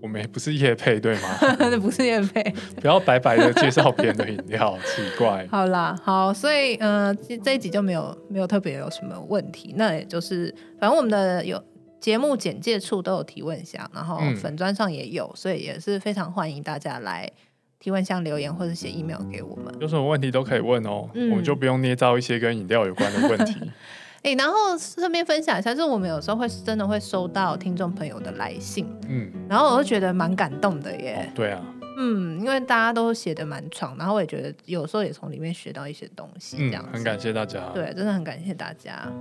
[0.00, 1.28] 我们不是夜配对吗？
[1.58, 2.40] 那不是夜配，
[2.80, 5.44] 不要白白的介绍别人的饮料，奇怪。
[5.50, 7.12] 好啦，好，所以呃，
[7.42, 11.60] 这一集就没有没有特别有什么问题，那也就是反正我们的有
[11.98, 17.28] 节目简介处都有提问箱，然后粉砖上也有，嗯、所以也是非常欢迎大家来。
[17.82, 23.56] 提问箱留言或者写 email 给我们，有什么问题都可以问哦，嗯、我们就不用捏造一些跟饮料有关的问题。
[24.18, 31.28] 哎、欸，然后顺便分享一下，就是我们有时候会真的会收到听众朋友的来信，嗯，然后我就觉得蛮感动的耶。
[31.28, 31.60] 哦、对啊，
[31.98, 37.68] 嗯，因为大家都写的蛮长，然后我也觉得有时候也从里面学到一些东西，这样、嗯、很感谢大家。
[37.74, 39.12] 对，真的很感谢大家。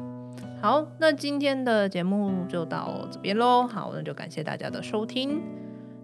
[0.62, 3.66] 好，那今天的节目就到这边喽。
[3.66, 5.42] 好，那就感谢大家的收听。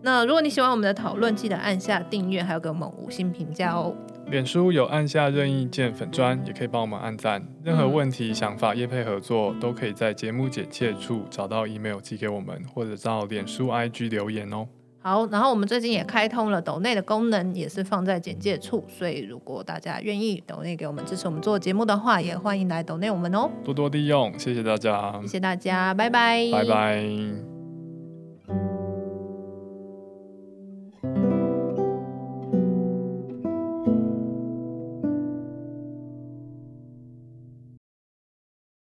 [0.07, 3.93] 那如果你喜欢我们的讨论，记得按下订阅，还有给我们五星评价哦。
[4.27, 7.45] 脸书有按下任意键粉砖，也可以帮我们按赞。
[7.61, 14.65] 任何问题、嗯、想法、业配合作，都可以在节目简介处找到 email 寄给我们，或者到脸书 IG 留言哦。
[15.01, 23.49] 好，然后我们最近也开通了抖内的功能，也是放在简介处，所以如果大家愿意抖内给我们支持我们做节目的话，也欢迎来抖内我们哦。
[23.65, 27.56] 多多利用，谢谢大家，谢谢大家，拜拜，拜拜。